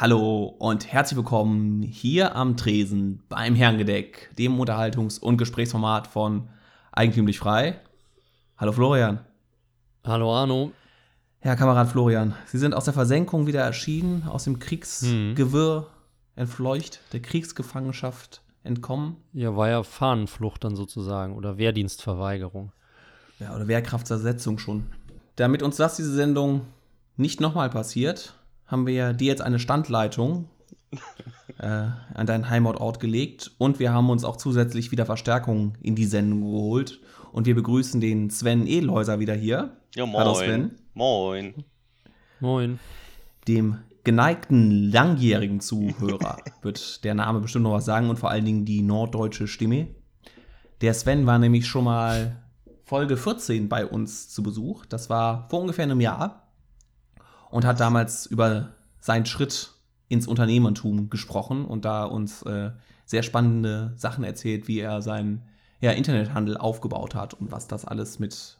Hallo 0.00 0.54
und 0.60 0.92
herzlich 0.92 1.16
willkommen 1.16 1.82
hier 1.82 2.36
am 2.36 2.56
Tresen 2.56 3.24
beim 3.28 3.56
Herrengedeck, 3.56 4.30
dem 4.38 4.56
Unterhaltungs- 4.56 5.18
und 5.18 5.38
Gesprächsformat 5.38 6.06
von 6.06 6.48
Eigentümlich 6.92 7.40
Frei. 7.40 7.80
Hallo 8.56 8.70
Florian. 8.70 9.18
Hallo 10.04 10.32
Arno. 10.32 10.70
Herr 11.40 11.56
Kamerad 11.56 11.88
Florian, 11.88 12.36
Sie 12.46 12.58
sind 12.58 12.74
aus 12.74 12.84
der 12.84 12.94
Versenkung 12.94 13.48
wieder 13.48 13.62
erschienen, 13.62 14.22
aus 14.28 14.44
dem 14.44 14.60
Kriegsgewirr 14.60 15.88
entfleucht, 16.36 17.00
der 17.12 17.20
Kriegsgefangenschaft 17.20 18.42
entkommen. 18.62 19.16
Ja, 19.32 19.56
war 19.56 19.68
ja 19.68 19.82
Fahnenflucht 19.82 20.62
dann 20.62 20.76
sozusagen 20.76 21.34
oder 21.34 21.58
Wehrdienstverweigerung. 21.58 22.70
Ja, 23.40 23.52
oder 23.52 23.66
Wehrkraftzersetzung 23.66 24.60
schon. 24.60 24.86
Damit 25.34 25.64
uns 25.64 25.76
das, 25.76 25.96
diese 25.96 26.14
Sendung, 26.14 26.68
nicht 27.16 27.40
nochmal 27.40 27.68
passiert, 27.68 28.37
haben 28.68 28.86
wir 28.86 28.94
ja 28.94 29.12
dir 29.12 29.26
jetzt 29.26 29.42
eine 29.42 29.58
Standleitung 29.58 30.48
äh, 31.58 31.66
an 31.66 32.26
deinen 32.26 32.48
Heimatort 32.48 33.00
gelegt 33.00 33.50
und 33.58 33.80
wir 33.80 33.92
haben 33.92 34.10
uns 34.10 34.24
auch 34.24 34.36
zusätzlich 34.36 34.92
wieder 34.92 35.06
Verstärkung 35.06 35.72
in 35.80 35.96
die 35.96 36.04
Sendung 36.04 36.42
geholt 36.42 37.00
und 37.32 37.46
wir 37.46 37.54
begrüßen 37.54 38.00
den 38.00 38.30
Sven 38.30 38.66
Edelhäuser 38.66 39.18
wieder 39.18 39.34
hier. 39.34 39.76
Ja, 39.94 40.06
moin. 40.06 40.20
Hallo 40.20 40.34
Sven. 40.34 40.70
Moin. 40.94 41.64
Moin. 42.40 42.78
Dem 43.48 43.78
geneigten 44.04 44.90
langjährigen 44.90 45.60
Zuhörer 45.60 46.38
wird 46.62 47.04
der 47.04 47.14
Name 47.14 47.40
bestimmt 47.40 47.64
noch 47.64 47.72
was 47.72 47.86
sagen 47.86 48.10
und 48.10 48.18
vor 48.18 48.30
allen 48.30 48.44
Dingen 48.44 48.64
die 48.64 48.82
norddeutsche 48.82 49.48
Stimme. 49.48 49.88
Der 50.82 50.94
Sven 50.94 51.26
war 51.26 51.38
nämlich 51.38 51.66
schon 51.66 51.84
mal 51.84 52.36
Folge 52.84 53.16
14 53.16 53.68
bei 53.68 53.84
uns 53.84 54.28
zu 54.28 54.42
Besuch. 54.42 54.86
Das 54.86 55.10
war 55.10 55.48
vor 55.50 55.60
ungefähr 55.60 55.84
einem 55.84 56.00
Jahr 56.00 56.47
und 57.50 57.64
hat 57.64 57.80
damals 57.80 58.26
über 58.26 58.70
seinen 59.00 59.26
Schritt 59.26 59.72
ins 60.08 60.26
Unternehmertum 60.26 61.10
gesprochen 61.10 61.64
und 61.64 61.84
da 61.84 62.04
uns 62.04 62.42
äh, 62.42 62.70
sehr 63.04 63.22
spannende 63.22 63.92
Sachen 63.96 64.24
erzählt, 64.24 64.68
wie 64.68 64.80
er 64.80 65.02
seinen 65.02 65.42
ja, 65.80 65.92
Internethandel 65.92 66.56
aufgebaut 66.56 67.14
hat 67.14 67.34
und 67.34 67.52
was 67.52 67.68
das 67.68 67.84
alles 67.84 68.18
mit 68.18 68.58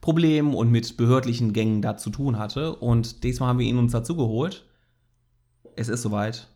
Problemen 0.00 0.54
und 0.54 0.70
mit 0.70 0.96
behördlichen 0.96 1.52
Gängen 1.52 1.82
da 1.82 1.96
zu 1.96 2.10
tun 2.10 2.38
hatte. 2.38 2.76
Und 2.76 3.24
diesmal 3.24 3.50
haben 3.50 3.58
wir 3.58 3.66
ihn 3.66 3.78
uns 3.78 3.92
dazu 3.92 4.16
geholt. 4.16 4.64
Es 5.76 5.88
ist 5.88 6.02
soweit. 6.02 6.48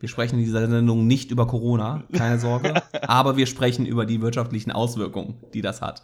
Wir 0.00 0.08
sprechen 0.08 0.38
in 0.38 0.46
dieser 0.46 0.66
Sendung 0.66 1.06
nicht 1.06 1.30
über 1.30 1.46
Corona, 1.46 2.04
keine 2.12 2.38
Sorge, 2.38 2.82
aber 3.02 3.36
wir 3.36 3.46
sprechen 3.46 3.84
über 3.84 4.06
die 4.06 4.22
wirtschaftlichen 4.22 4.72
Auswirkungen, 4.72 5.34
die 5.52 5.60
das 5.60 5.82
hat. 5.82 6.02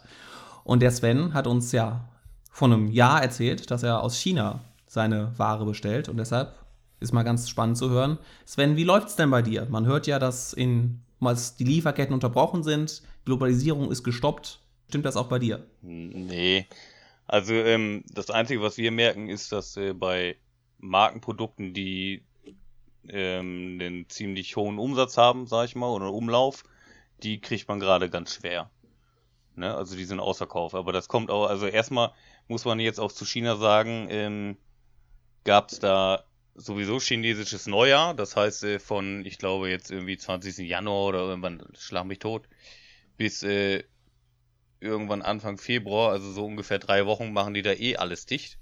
Und 0.63 0.81
der 0.81 0.91
Sven 0.91 1.33
hat 1.33 1.47
uns 1.47 1.71
ja 1.71 2.07
vor 2.51 2.67
einem 2.67 2.87
Jahr 2.87 3.23
erzählt, 3.23 3.71
dass 3.71 3.81
er 3.81 4.03
aus 4.03 4.15
China 4.17 4.61
seine 4.95 5.37
Ware 5.37 5.65
bestellt 5.65 6.09
und 6.09 6.17
deshalb 6.17 6.55
ist 6.99 7.13
mal 7.13 7.23
ganz 7.23 7.49
spannend 7.49 7.77
zu 7.77 7.89
hören. 7.89 8.17
Sven, 8.45 8.77
wie 8.77 8.85
läuft 8.85 9.09
es 9.09 9.15
denn 9.15 9.29
bei 9.29 9.43
dir? 9.43 9.67
Man 9.69 9.85
hört 9.85 10.07
ja, 10.07 10.17
dass 10.17 10.53
in 10.53 11.01
die 11.59 11.63
Lieferketten 11.63 12.13
unterbrochen 12.13 12.63
sind, 12.63 13.03
Globalisierung 13.25 13.91
ist 13.91 14.03
gestoppt. 14.03 14.61
Stimmt 14.87 15.05
das 15.05 15.17
auch 15.17 15.27
bei 15.27 15.37
dir? 15.39 15.65
Nee. 15.81 16.67
Also 17.27 17.53
ähm, 17.53 18.03
das 18.13 18.29
Einzige, 18.29 18.61
was 18.61 18.77
wir 18.77 18.91
merken, 18.91 19.29
ist, 19.29 19.51
dass 19.51 19.75
äh, 19.77 19.93
bei 19.93 20.37
Markenprodukten, 20.77 21.73
die 21.73 22.23
ähm, 23.09 23.77
einen 23.81 24.09
ziemlich 24.09 24.55
hohen 24.55 24.77
Umsatz 24.77 25.17
haben, 25.17 25.47
sag 25.47 25.65
ich 25.65 25.75
mal, 25.75 25.89
oder 25.89 26.13
Umlauf, 26.13 26.63
die 27.23 27.41
kriegt 27.41 27.67
man 27.67 27.79
gerade 27.79 28.09
ganz 28.09 28.35
schwer. 28.35 28.69
Ne? 29.55 29.75
Also 29.75 29.95
die 29.97 30.05
sind 30.05 30.19
ausverkauft. 30.19 30.75
Aber 30.75 30.93
das 30.93 31.07
kommt 31.07 31.31
auch, 31.31 31.47
also 31.47 31.65
erstmal 31.65 32.11
muss 32.47 32.63
man 32.63 32.79
jetzt 32.79 32.99
auch 32.99 33.11
zu 33.11 33.25
China 33.25 33.55
sagen, 33.57 34.07
ähm, 34.09 34.57
gab 35.45 35.71
es 35.71 35.79
da 35.79 36.25
sowieso 36.55 36.99
chinesisches 36.99 37.67
Neujahr. 37.67 38.13
Das 38.13 38.35
heißt, 38.35 38.63
äh, 38.65 38.79
von, 38.79 39.25
ich 39.25 39.37
glaube, 39.37 39.69
jetzt 39.69 39.91
irgendwie 39.91 40.17
20. 40.17 40.57
Januar 40.67 41.05
oder 41.05 41.19
irgendwann, 41.19 41.63
schlag 41.77 42.05
mich 42.05 42.19
tot, 42.19 42.47
bis 43.17 43.43
äh, 43.43 43.83
irgendwann 44.81 45.21
Anfang 45.21 45.57
Februar, 45.57 46.11
also 46.11 46.31
so 46.31 46.45
ungefähr 46.45 46.79
drei 46.79 47.05
Wochen, 47.05 47.31
machen 47.31 47.53
die 47.53 47.61
da 47.61 47.71
eh 47.71 47.95
alles 47.95 48.25
dicht. 48.25 48.57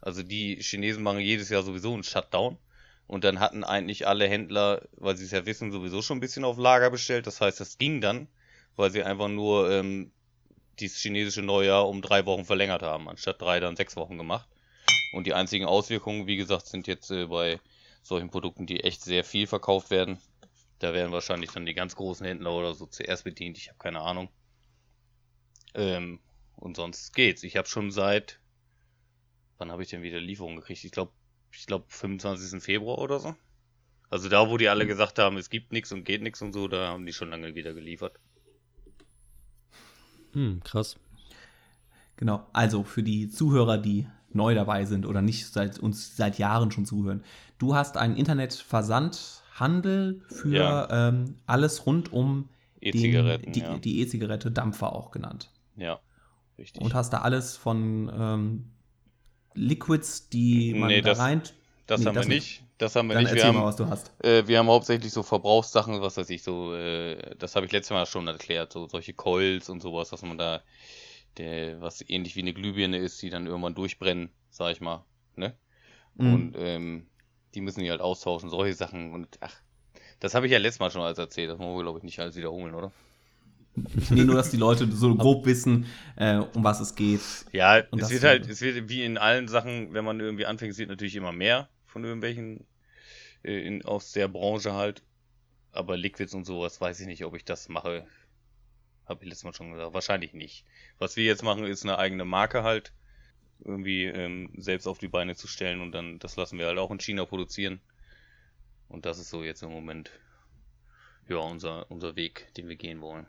Also 0.00 0.22
die 0.22 0.56
Chinesen 0.56 1.02
machen 1.02 1.20
jedes 1.20 1.48
Jahr 1.50 1.62
sowieso 1.62 1.92
einen 1.92 2.04
Shutdown. 2.04 2.58
Und 3.06 3.24
dann 3.24 3.40
hatten 3.40 3.62
eigentlich 3.62 4.06
alle 4.06 4.26
Händler, 4.26 4.88
weil 4.96 5.16
sie 5.16 5.24
es 5.24 5.32
ja 5.32 5.44
wissen, 5.44 5.70
sowieso 5.70 6.02
schon 6.02 6.18
ein 6.18 6.20
bisschen 6.20 6.44
auf 6.44 6.56
Lager 6.56 6.90
bestellt. 6.90 7.26
Das 7.26 7.40
heißt, 7.40 7.60
das 7.60 7.78
ging 7.78 8.00
dann, 8.00 8.28
weil 8.76 8.90
sie 8.90 9.02
einfach 9.02 9.28
nur 9.28 9.70
ähm, 9.70 10.12
dieses 10.80 10.98
chinesische 10.98 11.42
Neujahr 11.42 11.88
um 11.88 12.00
drei 12.00 12.24
Wochen 12.26 12.44
verlängert 12.44 12.82
haben, 12.82 13.08
anstatt 13.08 13.40
drei 13.42 13.60
dann 13.60 13.76
sechs 13.76 13.96
Wochen 13.96 14.18
gemacht. 14.18 14.48
Und 15.12 15.26
die 15.26 15.34
einzigen 15.34 15.66
Auswirkungen, 15.66 16.26
wie 16.26 16.36
gesagt, 16.36 16.66
sind 16.66 16.86
jetzt 16.86 17.10
äh, 17.10 17.26
bei 17.26 17.60
solchen 18.02 18.30
Produkten, 18.30 18.66
die 18.66 18.80
echt 18.80 19.02
sehr 19.02 19.24
viel 19.24 19.46
verkauft 19.46 19.90
werden. 19.90 20.18
Da 20.78 20.94
werden 20.94 21.12
wahrscheinlich 21.12 21.50
dann 21.50 21.66
die 21.66 21.74
ganz 21.74 21.94
großen 21.94 22.26
Händler 22.26 22.52
oder 22.52 22.74
so 22.74 22.86
zuerst 22.86 23.24
bedient. 23.24 23.58
Ich 23.58 23.68
habe 23.68 23.78
keine 23.78 24.00
Ahnung. 24.00 24.28
Ähm, 25.74 26.18
und 26.56 26.76
sonst 26.76 27.14
geht's. 27.14 27.42
Ich 27.42 27.56
habe 27.56 27.68
schon 27.68 27.90
seit, 27.90 28.40
wann 29.58 29.70
habe 29.70 29.82
ich 29.82 29.90
denn 29.90 30.02
wieder 30.02 30.20
Lieferungen 30.20 30.56
gekriegt? 30.56 30.82
Ich 30.84 30.92
glaube, 30.92 31.12
ich 31.52 31.66
glaube 31.66 31.84
25. 31.88 32.62
Februar 32.62 32.98
oder 32.98 33.20
so. 33.20 33.36
Also 34.10 34.28
da, 34.28 34.48
wo 34.48 34.56
die 34.56 34.68
alle 34.68 34.86
gesagt 34.86 35.18
haben, 35.18 35.36
es 35.36 35.50
gibt 35.50 35.72
nichts 35.72 35.92
und 35.92 36.04
geht 36.04 36.22
nichts 36.22 36.42
und 36.42 36.52
so, 36.52 36.68
da 36.68 36.88
haben 36.88 37.06
die 37.06 37.12
schon 37.12 37.30
lange 37.30 37.54
wieder 37.54 37.72
geliefert. 37.74 38.18
Hm, 40.32 40.60
krass. 40.64 40.96
Genau. 42.16 42.46
Also 42.52 42.84
für 42.84 43.02
die 43.02 43.28
Zuhörer, 43.28 43.78
die 43.78 44.06
neu 44.34 44.54
dabei 44.54 44.84
sind 44.84 45.06
oder 45.06 45.22
nicht 45.22 45.46
seit 45.46 45.78
uns 45.78 46.16
seit 46.16 46.38
Jahren 46.38 46.70
schon 46.70 46.84
zuhören. 46.86 47.22
Du 47.58 47.74
hast 47.74 47.96
einen 47.96 48.16
Internetversandhandel 48.16 50.22
für 50.28 50.56
Ja. 50.56 51.08
ähm, 51.08 51.36
alles 51.46 51.86
rund 51.86 52.12
um 52.12 52.48
den- 52.82 52.96
E-Zigaretten, 52.96 53.52
die 53.52 53.60
ja. 53.60 53.78
die 53.78 54.00
E-Zigarette 54.00 54.50
Dampfer 54.50 54.92
auch 54.94 55.10
genannt. 55.12 55.50
Ja, 55.76 56.00
richtig. 56.58 56.82
Und 56.82 56.94
hast 56.94 57.12
da 57.12 57.18
alles 57.20 57.56
von 57.56 58.10
ähm, 58.14 58.64
Liquids, 59.54 60.28
die 60.28 60.74
man 60.74 60.88
Nee, 60.88 61.00
da 61.02 61.10
das- 61.10 61.18
rein. 61.20 61.42
das 61.86 62.00
nee, 62.00 62.06
haben 62.06 62.14
das 62.14 62.26
wir 62.28 62.34
nicht. 62.34 62.62
Das 62.78 62.96
haben 62.96 63.06
wir 63.08 63.14
Dann 63.14 63.24
nicht. 63.24 63.34
Wir 63.34 63.42
erzähl 63.42 63.48
haben, 63.54 63.60
mal, 63.60 63.66
was 63.66 63.76
du 63.76 63.86
hast. 63.88 64.10
Äh, 64.24 64.48
wir 64.48 64.58
haben 64.58 64.66
hauptsächlich 64.66 65.12
so 65.12 65.22
Verbrauchssachen, 65.22 66.00
was 66.00 66.16
weiß 66.16 66.28
ich, 66.30 66.42
so, 66.42 66.74
äh, 66.74 67.36
das 67.38 67.54
habe 67.54 67.66
ich 67.66 67.72
letztes 67.72 67.94
Mal 67.94 68.06
schon 68.06 68.26
erklärt, 68.26 68.72
so 68.72 68.88
solche 68.88 69.12
Coils 69.12 69.68
und 69.68 69.80
sowas, 69.80 70.10
was 70.10 70.22
man 70.22 70.36
da, 70.36 70.62
der, 71.38 71.80
was 71.80 72.04
ähnlich 72.08 72.36
wie 72.36 72.40
eine 72.40 72.54
Glühbirne 72.54 72.98
ist, 72.98 73.22
die 73.22 73.30
dann 73.30 73.46
irgendwann 73.46 73.74
durchbrennen, 73.74 74.30
sag 74.50 74.72
ich 74.72 74.80
mal, 74.80 75.04
ne? 75.36 75.54
Mhm. 76.16 76.34
Und 76.34 76.56
ähm, 76.58 77.06
die 77.54 77.60
müssen 77.60 77.80
die 77.80 77.90
halt 77.90 78.00
austauschen, 78.00 78.50
solche 78.50 78.74
Sachen 78.74 79.12
und 79.12 79.38
ach, 79.40 79.54
das 80.20 80.34
habe 80.34 80.46
ich 80.46 80.52
ja 80.52 80.58
letztes 80.58 80.80
Mal 80.80 80.90
schon 80.90 81.02
alles 81.02 81.18
erzählt, 81.18 81.50
das 81.50 81.58
wollen 81.58 81.76
wir 81.76 81.82
glaube 81.82 81.98
ich 81.98 82.04
nicht 82.04 82.20
alles 82.20 82.36
wiederholen, 82.36 82.74
oder? 82.74 82.92
Nee, 84.10 84.24
nur, 84.24 84.34
dass 84.34 84.50
die 84.50 84.58
Leute 84.58 84.90
so 84.92 85.14
grob 85.14 85.46
wissen, 85.46 85.86
äh, 86.16 86.36
um 86.36 86.62
was 86.62 86.80
es 86.80 86.94
geht. 86.94 87.20
Ja, 87.52 87.82
Und 87.90 88.02
es 88.02 88.10
wird 88.10 88.22
halt, 88.22 88.46
es 88.48 88.60
wird 88.60 88.88
wie 88.88 89.02
in 89.02 89.16
allen 89.16 89.48
Sachen, 89.48 89.94
wenn 89.94 90.04
man 90.04 90.20
irgendwie 90.20 90.44
anfängt, 90.44 90.72
es 90.72 90.78
wird 90.78 90.90
natürlich 90.90 91.16
immer 91.16 91.32
mehr 91.32 91.68
von 91.86 92.04
irgendwelchen 92.04 92.66
äh, 93.42 93.66
in, 93.66 93.84
aus 93.84 94.12
der 94.12 94.28
Branche 94.28 94.74
halt. 94.74 95.02
Aber 95.72 95.96
Liquids 95.96 96.34
und 96.34 96.44
sowas 96.44 96.80
weiß 96.82 97.00
ich 97.00 97.06
nicht, 97.06 97.24
ob 97.24 97.34
ich 97.34 97.46
das 97.46 97.70
mache. 97.70 98.04
Habe 99.12 99.24
ich 99.24 99.28
letztes 99.28 99.44
Mal 99.44 99.52
schon 99.52 99.72
gesagt. 99.72 99.92
Wahrscheinlich 99.92 100.32
nicht. 100.32 100.64
Was 100.98 101.16
wir 101.16 101.24
jetzt 101.24 101.42
machen, 101.42 101.64
ist 101.64 101.84
eine 101.84 101.98
eigene 101.98 102.24
Marke 102.24 102.62
halt 102.62 102.92
irgendwie 103.64 104.04
ähm, 104.04 104.50
selbst 104.56 104.86
auf 104.86 104.98
die 104.98 105.08
Beine 105.08 105.36
zu 105.36 105.46
stellen 105.46 105.80
und 105.82 105.92
dann 105.92 106.18
das 106.18 106.36
lassen 106.36 106.58
wir 106.58 106.66
halt 106.66 106.78
auch 106.78 106.90
in 106.90 106.98
China 106.98 107.26
produzieren. 107.26 107.80
Und 108.88 109.04
das 109.04 109.18
ist 109.18 109.30
so 109.30 109.44
jetzt 109.44 109.62
im 109.62 109.70
Moment 109.70 110.10
ja 111.28 111.36
unser 111.36 111.90
unser 111.90 112.16
Weg, 112.16 112.48
den 112.56 112.68
wir 112.68 112.76
gehen 112.76 113.00
wollen. 113.00 113.26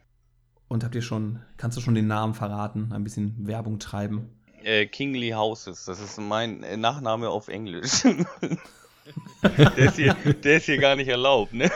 Und 0.70 0.84
habt 0.84 0.96
ihr 0.96 1.02
schon, 1.02 1.42
kannst 1.58 1.78
du 1.78 1.82
schon 1.82 1.96
den 1.96 2.08
Namen 2.08 2.34
verraten, 2.34 2.92
ein 2.94 3.04
bisschen 3.04 3.36
Werbung 3.46 3.80
treiben? 3.80 4.30
Äh, 4.64 4.86
Kingly 4.88 5.32
Houses, 5.32 5.86
das 5.86 6.00
ist 6.00 6.18
mein 6.18 6.64
äh, 6.64 6.78
Nachname 6.78 7.30
auf 7.30 7.50
Englisch. 7.50 8.02
der, 9.44 9.78
ist 9.78 9.98
hier, 9.98 10.14
der 10.16 10.58
ist 10.58 10.66
hier 10.66 10.78
gar 10.78 10.96
nicht 10.96 11.10
erlaubt, 11.10 11.54
ne? 11.54 11.70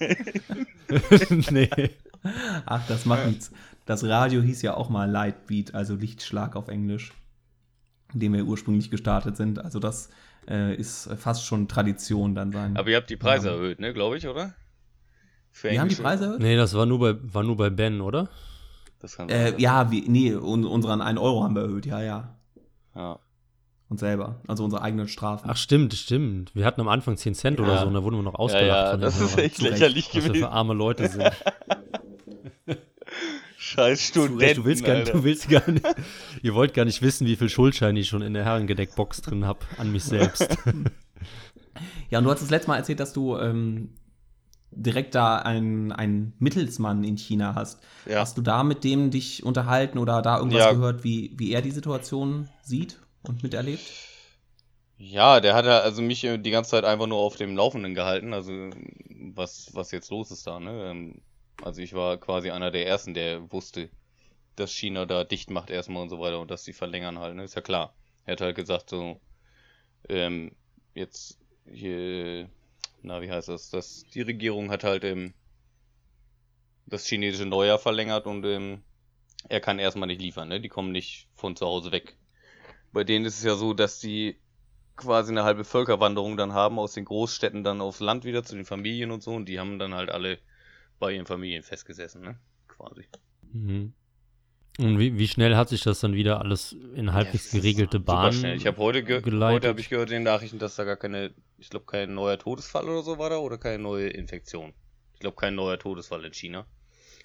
nee. 1.50 1.68
Ach, 2.66 2.86
das 2.88 3.04
macht 3.06 3.26
nichts. 3.26 3.50
Das 3.86 4.04
Radio 4.04 4.42
hieß 4.42 4.62
ja 4.62 4.74
auch 4.74 4.88
mal 4.88 5.10
Lightbeat, 5.10 5.74
also 5.74 5.94
Lichtschlag 5.96 6.54
auf 6.56 6.68
Englisch, 6.68 7.12
in 8.14 8.20
dem 8.20 8.32
wir 8.34 8.44
ursprünglich 8.44 8.90
gestartet 8.90 9.36
sind. 9.36 9.58
Also 9.58 9.80
das 9.80 10.10
äh, 10.48 10.74
ist 10.76 11.10
fast 11.16 11.44
schon 11.44 11.66
Tradition 11.68 12.34
dann 12.34 12.52
sein. 12.52 12.76
Aber 12.76 12.88
ihr 12.90 12.96
habt 12.96 13.10
die 13.10 13.16
Preise 13.16 13.48
Ja. 13.48 13.54
erhöht, 13.54 13.80
ne, 13.80 13.92
glaube 13.92 14.16
ich, 14.18 14.28
oder? 14.28 14.54
Für 15.50 15.70
wir 15.70 15.80
haben 15.80 15.88
die 15.88 15.94
Preise 15.96 16.24
erhöht? 16.26 16.40
Nee, 16.40 16.56
das 16.56 16.74
war 16.74 16.86
nur 16.86 16.98
bei, 17.00 17.14
war 17.34 17.42
nur 17.42 17.56
bei 17.56 17.70
Ben, 17.70 18.00
oder? 18.00 18.28
Das 19.00 19.16
kann 19.16 19.28
Äh, 19.28 19.50
sein. 19.50 19.58
ja, 19.60 19.90
wie, 19.90 20.02
nee, 20.08 20.34
un, 20.34 20.64
unseren 20.64 21.00
1 21.02 21.18
Euro 21.18 21.42
haben 21.42 21.54
wir 21.56 21.62
erhöht, 21.62 21.86
ja, 21.86 22.00
ja. 22.02 22.36
ja. 22.94 23.18
Und 23.88 23.98
selber. 23.98 24.40
Also 24.46 24.64
unsere 24.64 24.80
eigenen 24.80 25.06
Strafen. 25.08 25.50
Ach, 25.50 25.56
stimmt, 25.56 25.92
stimmt. 25.92 26.54
Wir 26.54 26.64
hatten 26.64 26.80
am 26.80 26.88
Anfang 26.88 27.16
10 27.16 27.34
Cent 27.34 27.60
oder 27.60 27.74
Ja. 27.74 27.80
so 27.82 27.88
und 27.88 27.94
da 27.94 28.02
wurden 28.02 28.16
wir 28.16 28.22
noch 28.22 28.36
ausgelacht 28.36 28.66
ja, 28.68 28.90
von 28.92 29.00
den 29.00 29.04
das 29.04 29.20
ist 29.20 29.36
echt 29.36 29.60
lächerlich 29.60 30.06
Was 30.06 30.14
wir 30.14 30.22
für 30.22 30.28
gewesen. 30.28 30.44
arme 30.44 30.72
Leute 30.72 31.08
sind. 31.08 31.24
Scheiß 33.58 34.12
Du, 34.12 34.24
Studenten, 34.26 34.56
du, 34.56 34.64
willst 34.64 34.84
gar 34.84 34.94
nicht, 34.98 35.14
du 35.14 35.24
willst 35.24 35.48
gar 35.48 35.70
nicht. 35.70 35.84
Ihr 36.42 36.54
wollt 36.54 36.74
gar 36.74 36.84
nicht 36.84 37.00
wissen, 37.02 37.26
wie 37.26 37.36
viel 37.36 37.48
Schuldscheine 37.48 38.00
ich 38.00 38.08
schon 38.08 38.22
in 38.22 38.34
der 38.34 38.44
Herrengedeckbox 38.44 39.22
drin 39.22 39.44
habe 39.46 39.60
an 39.78 39.92
mich 39.92 40.04
selbst. 40.04 40.56
Ja, 42.10 42.18
und 42.18 42.24
du 42.24 42.30
hast 42.30 42.42
das 42.42 42.50
letzte 42.50 42.68
Mal 42.68 42.76
erzählt, 42.76 43.00
dass 43.00 43.14
du 43.14 43.38
ähm, 43.38 43.94
direkt 44.70 45.14
da 45.14 45.36
einen, 45.38 45.90
einen 45.92 46.34
Mittelsmann 46.38 47.04
in 47.04 47.16
China 47.16 47.54
hast. 47.54 47.80
Ja. 48.04 48.20
Hast 48.20 48.36
du 48.36 48.42
da 48.42 48.62
mit 48.64 48.84
dem 48.84 49.10
dich 49.10 49.42
unterhalten 49.44 49.96
oder 49.96 50.20
da 50.20 50.36
irgendwas 50.36 50.60
Ja. 50.60 50.72
gehört, 50.72 51.04
wie, 51.04 51.32
wie 51.38 51.52
er 51.52 51.62
die 51.62 51.70
Situation 51.70 52.50
sieht 52.62 52.98
und 53.22 53.42
miterlebt? 53.42 53.82
Ja, 54.98 55.40
der 55.40 55.54
hat 55.54 55.64
ja 55.64 55.78
also 55.78 56.02
mich 56.02 56.22
äh, 56.24 56.36
die 56.36 56.50
ganze 56.50 56.72
Zeit 56.72 56.84
einfach 56.84 57.06
nur 57.06 57.18
auf 57.18 57.36
dem 57.36 57.56
Laufenden 57.56 57.94
gehalten, 57.94 58.34
also 58.34 58.52
was, 59.34 59.70
was 59.72 59.90
jetzt 59.90 60.10
los 60.10 60.30
ist 60.30 60.46
da, 60.46 60.60
ne? 60.60 61.14
Also 61.62 61.80
ich 61.80 61.94
war 61.94 62.18
quasi 62.18 62.50
einer 62.50 62.70
der 62.70 62.86
ersten, 62.86 63.14
der 63.14 63.52
wusste, 63.52 63.88
dass 64.56 64.72
China 64.72 65.06
da 65.06 65.24
dicht 65.24 65.50
macht 65.50 65.70
erstmal 65.70 66.02
und 66.02 66.08
so 66.08 66.18
weiter 66.18 66.40
und 66.40 66.50
dass 66.50 66.64
sie 66.64 66.72
verlängern 66.72 67.18
halt, 67.18 67.36
ne? 67.36 67.44
Ist 67.44 67.54
ja 67.54 67.62
klar. 67.62 67.94
Er 68.26 68.32
hat 68.32 68.40
halt 68.40 68.56
gesagt 68.56 68.90
so, 68.90 69.20
ähm, 70.08 70.54
jetzt 70.94 71.38
hier, 71.72 72.50
na 73.02 73.22
wie 73.22 73.30
heißt 73.30 73.48
das, 73.48 73.70
dass 73.70 74.04
die 74.12 74.22
Regierung 74.22 74.70
hat 74.70 74.84
halt 74.84 75.04
ähm, 75.04 75.34
das 76.86 77.06
chinesische 77.06 77.46
Neujahr 77.46 77.78
verlängert 77.78 78.26
und 78.26 78.44
ähm, 78.44 78.82
er 79.48 79.60
kann 79.60 79.78
erstmal 79.78 80.08
nicht 80.08 80.20
liefern, 80.20 80.48
ne? 80.48 80.60
Die 80.60 80.68
kommen 80.68 80.90
nicht 80.90 81.28
von 81.34 81.54
zu 81.54 81.66
Hause 81.66 81.92
weg. 81.92 82.16
Bei 82.92 83.04
denen 83.04 83.24
ist 83.24 83.38
es 83.38 83.44
ja 83.44 83.54
so, 83.54 83.72
dass 83.72 84.00
die 84.00 84.36
quasi 84.96 85.30
eine 85.30 85.44
halbe 85.44 85.64
Völkerwanderung 85.64 86.36
dann 86.36 86.52
haben 86.52 86.78
aus 86.78 86.92
den 86.92 87.04
Großstädten 87.04 87.64
dann 87.64 87.80
aufs 87.80 88.00
Land 88.00 88.24
wieder 88.24 88.42
zu 88.42 88.56
den 88.56 88.66
Familien 88.66 89.12
und 89.12 89.22
so 89.22 89.32
und 89.32 89.46
die 89.46 89.58
haben 89.60 89.78
dann 89.78 89.94
halt 89.94 90.10
alle 90.10 90.38
bei 91.02 91.12
ihren 91.14 91.26
Familien 91.26 91.64
festgesessen, 91.64 92.22
ne? 92.22 92.38
Quasi. 92.68 93.04
Mhm. 93.52 93.92
Und 94.78 94.98
wie, 95.00 95.18
wie 95.18 95.26
schnell 95.26 95.56
hat 95.56 95.68
sich 95.68 95.82
das 95.82 95.98
dann 95.98 96.14
wieder 96.14 96.40
alles 96.40 96.76
in 96.94 97.12
halbwegs 97.12 97.50
geregelte 97.50 97.98
Bahnen 97.98 98.32
schnell. 98.32 98.56
Ich 98.56 98.66
habe 98.68 98.76
heute, 98.78 99.02
ge 99.02 99.20
geleitet? 99.20 99.54
heute 99.54 99.68
habe 99.68 99.80
ich 99.80 99.88
gehört 99.88 100.10
in 100.10 100.14
den 100.18 100.22
Nachrichten, 100.22 100.60
dass 100.60 100.76
da 100.76 100.84
gar 100.84 100.96
keine, 100.96 101.34
ich 101.58 101.70
glaube 101.70 101.86
kein 101.86 102.14
neuer 102.14 102.38
Todesfall 102.38 102.84
oder 102.88 103.02
so 103.02 103.18
war 103.18 103.30
da 103.30 103.38
oder 103.38 103.58
keine 103.58 103.82
neue 103.82 104.08
Infektion. 104.10 104.72
Ich 105.14 105.18
glaube 105.20 105.36
kein 105.36 105.56
neuer 105.56 105.76
Todesfall 105.78 106.24
in 106.24 106.32
China. 106.32 106.66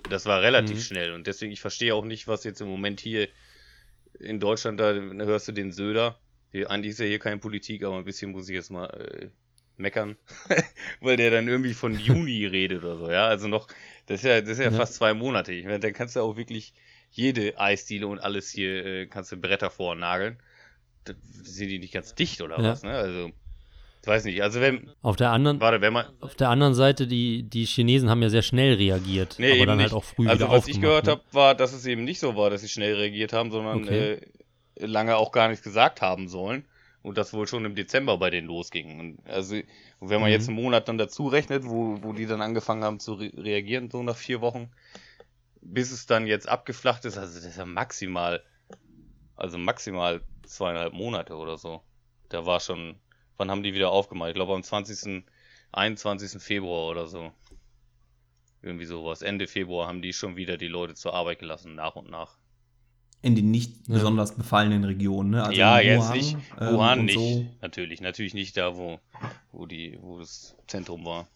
Das 0.09 0.25
war 0.25 0.41
relativ 0.41 0.77
Mhm. 0.77 0.81
schnell 0.81 1.13
und 1.13 1.27
deswegen 1.27 1.51
ich 1.51 1.61
verstehe 1.61 1.93
auch 1.93 2.03
nicht, 2.03 2.27
was 2.27 2.43
jetzt 2.43 2.61
im 2.61 2.67
Moment 2.67 2.99
hier 2.99 3.29
in 4.19 4.39
Deutschland 4.39 4.79
da 4.79 4.91
hörst 4.93 5.47
du 5.47 5.51
den 5.51 5.71
Söder. 5.71 6.19
Hier, 6.51 6.71
eigentlich 6.71 6.93
ist 6.93 6.99
ja 6.99 7.05
hier 7.05 7.19
keine 7.19 7.37
Politik, 7.37 7.83
aber 7.83 7.97
ein 7.97 8.05
bisschen 8.05 8.31
muss 8.31 8.49
ich 8.49 8.55
jetzt 8.55 8.71
mal 8.71 8.87
äh, 8.87 9.29
meckern, 9.79 10.17
weil 11.01 11.17
der 11.17 11.31
dann 11.31 11.47
irgendwie 11.47 11.73
von 11.73 11.97
Juni 11.97 12.45
redet 12.45 12.83
oder 12.83 12.97
so, 12.97 13.11
ja. 13.11 13.27
Also 13.27 13.47
noch, 13.47 13.67
das 14.07 14.19
ist 14.21 14.25
ja, 14.25 14.41
das 14.41 14.51
ist 14.51 14.59
ja, 14.59 14.65
Ja. 14.65 14.71
fast 14.71 14.95
zwei 14.95 15.13
Monate. 15.13 15.53
Ich 15.53 15.65
meine, 15.65 15.79
dann 15.79 15.93
kannst 15.93 16.15
du 16.15 16.21
auch 16.21 16.35
wirklich 16.37 16.73
jede 17.11 17.59
Eisdiele 17.59 18.07
und 18.07 18.19
alles 18.19 18.49
hier, 18.49 18.85
äh, 18.85 19.05
kannst 19.07 19.31
du 19.31 19.37
Bretter 19.37 19.69
vornageln. 19.69 20.37
Da 21.05 21.13
sind 21.43 21.69
die 21.69 21.79
nicht 21.79 21.93
ganz 21.93 22.15
dicht 22.15 22.41
oder 22.41 22.57
Ja. 22.57 22.71
was, 22.71 22.83
ne? 22.83 22.91
Also, 22.91 23.31
ich 24.01 24.07
weiß 24.07 24.25
nicht. 24.25 24.41
Also 24.41 24.61
wenn, 24.61 24.89
Auf 25.01 25.15
der 25.15 25.31
anderen, 25.31 25.59
warte, 25.59 25.81
wenn 25.81 25.93
man, 25.93 26.05
auf 26.21 26.35
der 26.35 26.49
anderen 26.49 26.73
Seite, 26.73 27.07
die, 27.07 27.43
die 27.43 27.65
Chinesen 27.65 28.09
haben 28.09 28.21
ja 28.21 28.29
sehr 28.29 28.41
schnell 28.41 28.75
reagiert, 28.75 29.35
Nee, 29.39 29.53
aber 29.53 29.65
dann 29.65 29.77
nicht. 29.77 29.91
halt 29.91 30.01
auch 30.01 30.03
früh 30.03 30.27
also 30.27 30.49
was 30.49 30.67
ich 30.67 30.79
gehört 30.79 31.05
ne? 31.05 31.11
habe, 31.11 31.21
war, 31.31 31.55
dass 31.55 31.73
es 31.73 31.85
eben 31.85 32.03
nicht 32.03 32.19
so 32.19 32.35
war, 32.35 32.49
dass 32.49 32.61
sie 32.61 32.69
schnell 32.69 32.95
reagiert 32.95 33.33
haben, 33.33 33.51
sondern 33.51 33.83
Okay. 33.83 34.13
äh, 34.13 34.85
lange 34.85 35.17
auch 35.17 35.31
gar 35.31 35.47
nichts 35.49 35.63
gesagt 35.63 36.01
haben 36.01 36.27
sollen. 36.27 36.65
Und 37.07 37.17
das 37.17 37.33
wohl 37.33 37.47
schon 37.47 37.63
im 37.63 37.73
Dezember 37.75 38.17
bei 38.17 38.29
denen 38.29 38.47
losging. 38.47 38.99
Und 38.99 39.25
also, 39.27 39.55
und 39.55 40.09
wenn 40.09 40.19
man 40.19 40.29
Mhm. 40.29 40.33
jetzt 40.33 40.49
einen 40.49 40.57
Monat 40.57 40.89
dann 40.89 40.97
dazu 40.97 41.27
rechnet, 41.27 41.65
wo, 41.65 42.03
wo 42.03 42.11
die 42.11 42.25
dann 42.25 42.41
angefangen 42.41 42.83
haben 42.83 42.99
zu 42.99 43.13
re 43.13 43.31
reagieren, 43.37 43.89
so 43.89 44.03
nach 44.03 44.17
vier 44.17 44.41
Wochen, 44.41 44.71
bis 45.61 45.91
es 45.91 46.05
dann 46.05 46.27
jetzt 46.27 46.49
abgeflacht 46.49 47.05
ist, 47.05 47.17
also 47.17 47.33
das 47.33 47.45
ist 47.45 47.57
ja 47.57 47.65
maximal, 47.65 48.43
also 49.37 49.57
maximal 49.57 50.21
zweieinhalb 50.43 50.93
Monate 50.93 51.35
oder 51.35 51.57
so. 51.57 51.81
Da 52.29 52.45
war 52.45 52.59
schon, 52.59 52.99
wann 53.37 53.49
haben 53.49 53.63
die 53.63 53.73
wieder 53.73 53.91
aufgemacht? 53.91 54.29
Ich 54.29 54.35
glaube 54.35 54.53
am 54.53 54.63
20., 54.63 55.23
21. 55.71 56.41
Februar 56.41 56.89
oder 56.89 57.07
so. 57.07 57.31
Irgendwie 58.61 58.85
sowas. 58.85 59.21
Ende 59.21 59.47
Februar 59.47 59.87
haben 59.87 60.01
die 60.01 60.11
schon 60.11 60.35
wieder 60.35 60.57
die 60.57 60.67
Leute 60.67 60.95
zur 60.95 61.13
Arbeit 61.13 61.39
gelassen, 61.39 61.75
nach 61.75 61.95
und 61.95 62.09
nach. 62.09 62.37
In 63.21 63.35
den 63.35 63.49
nicht 63.51 63.71
Ja. 63.87 63.95
besonders 63.95 64.35
befallenen 64.35 64.83
Regionen, 64.83 65.31
ne? 65.31 65.43
Also 65.43 65.57
ja, 65.59 65.79
jetzt 65.79 66.03
Wuhan, 66.05 66.17
nicht. 66.17 66.37
ähm, 66.59 66.73
Wuhan 66.75 66.99
und 66.99 67.05
nicht. 67.05 67.15
So. 67.17 67.45
Natürlich. 67.61 68.01
Natürlich 68.01 68.33
nicht 68.33 68.55
da, 68.57 68.77
wo, 68.77 68.99
wo, 69.51 69.65
die, 69.65 69.97
wo 70.01 70.19
das 70.19 70.55
Zentrum 70.67 71.03
war. 71.03 71.27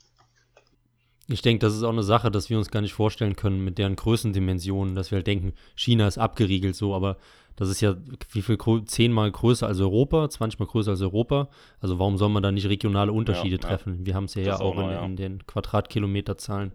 Ich 1.27 1.41
denke, 1.41 1.65
das 1.65 1.75
ist 1.75 1.83
auch 1.83 1.91
eine 1.91 2.03
Sache, 2.03 2.29
dass 2.29 2.49
wir 2.49 2.57
uns 2.57 2.71
gar 2.71 2.81
nicht 2.81 2.93
vorstellen 2.93 3.35
können 3.35 3.63
mit 3.63 3.77
deren 3.77 3.95
Größendimensionen, 3.95 4.95
dass 4.95 5.11
wir 5.11 5.17
halt 5.17 5.27
denken, 5.27 5.53
China 5.75 6.07
ist 6.07 6.17
abgeriegelt 6.17 6.75
so, 6.75 6.93
aber 6.93 7.17
das 7.55 7.69
ist 7.69 7.81
ja 7.81 7.95
wie 8.31 8.41
viel 8.41 8.57
zehnmal 8.85 9.31
größer 9.31 9.67
als 9.67 9.79
Europa, 9.79 10.29
20 10.29 10.59
mal 10.59 10.65
größer 10.65 10.91
als 10.91 11.01
Europa. 11.01 11.49
Also 11.79 11.99
warum 11.99 12.17
soll 12.17 12.29
man 12.29 12.43
da 12.43 12.51
nicht 12.51 12.67
regionale 12.67 13.11
Unterschiede 13.11 13.55
Ja, 13.57 13.61
ja. 13.61 13.67
treffen? 13.69 14.05
Wir 14.05 14.13
haben 14.13 14.25
es 14.25 14.35
ja, 14.35 14.41
ja 14.43 14.55
auch 14.55 14.61
auch 14.61 14.75
noch, 14.75 14.87
in, 14.87 14.91
ja. 14.91 15.05
in 15.05 15.15
den 15.15 15.45
Quadratkilometerzahlen. 15.47 16.71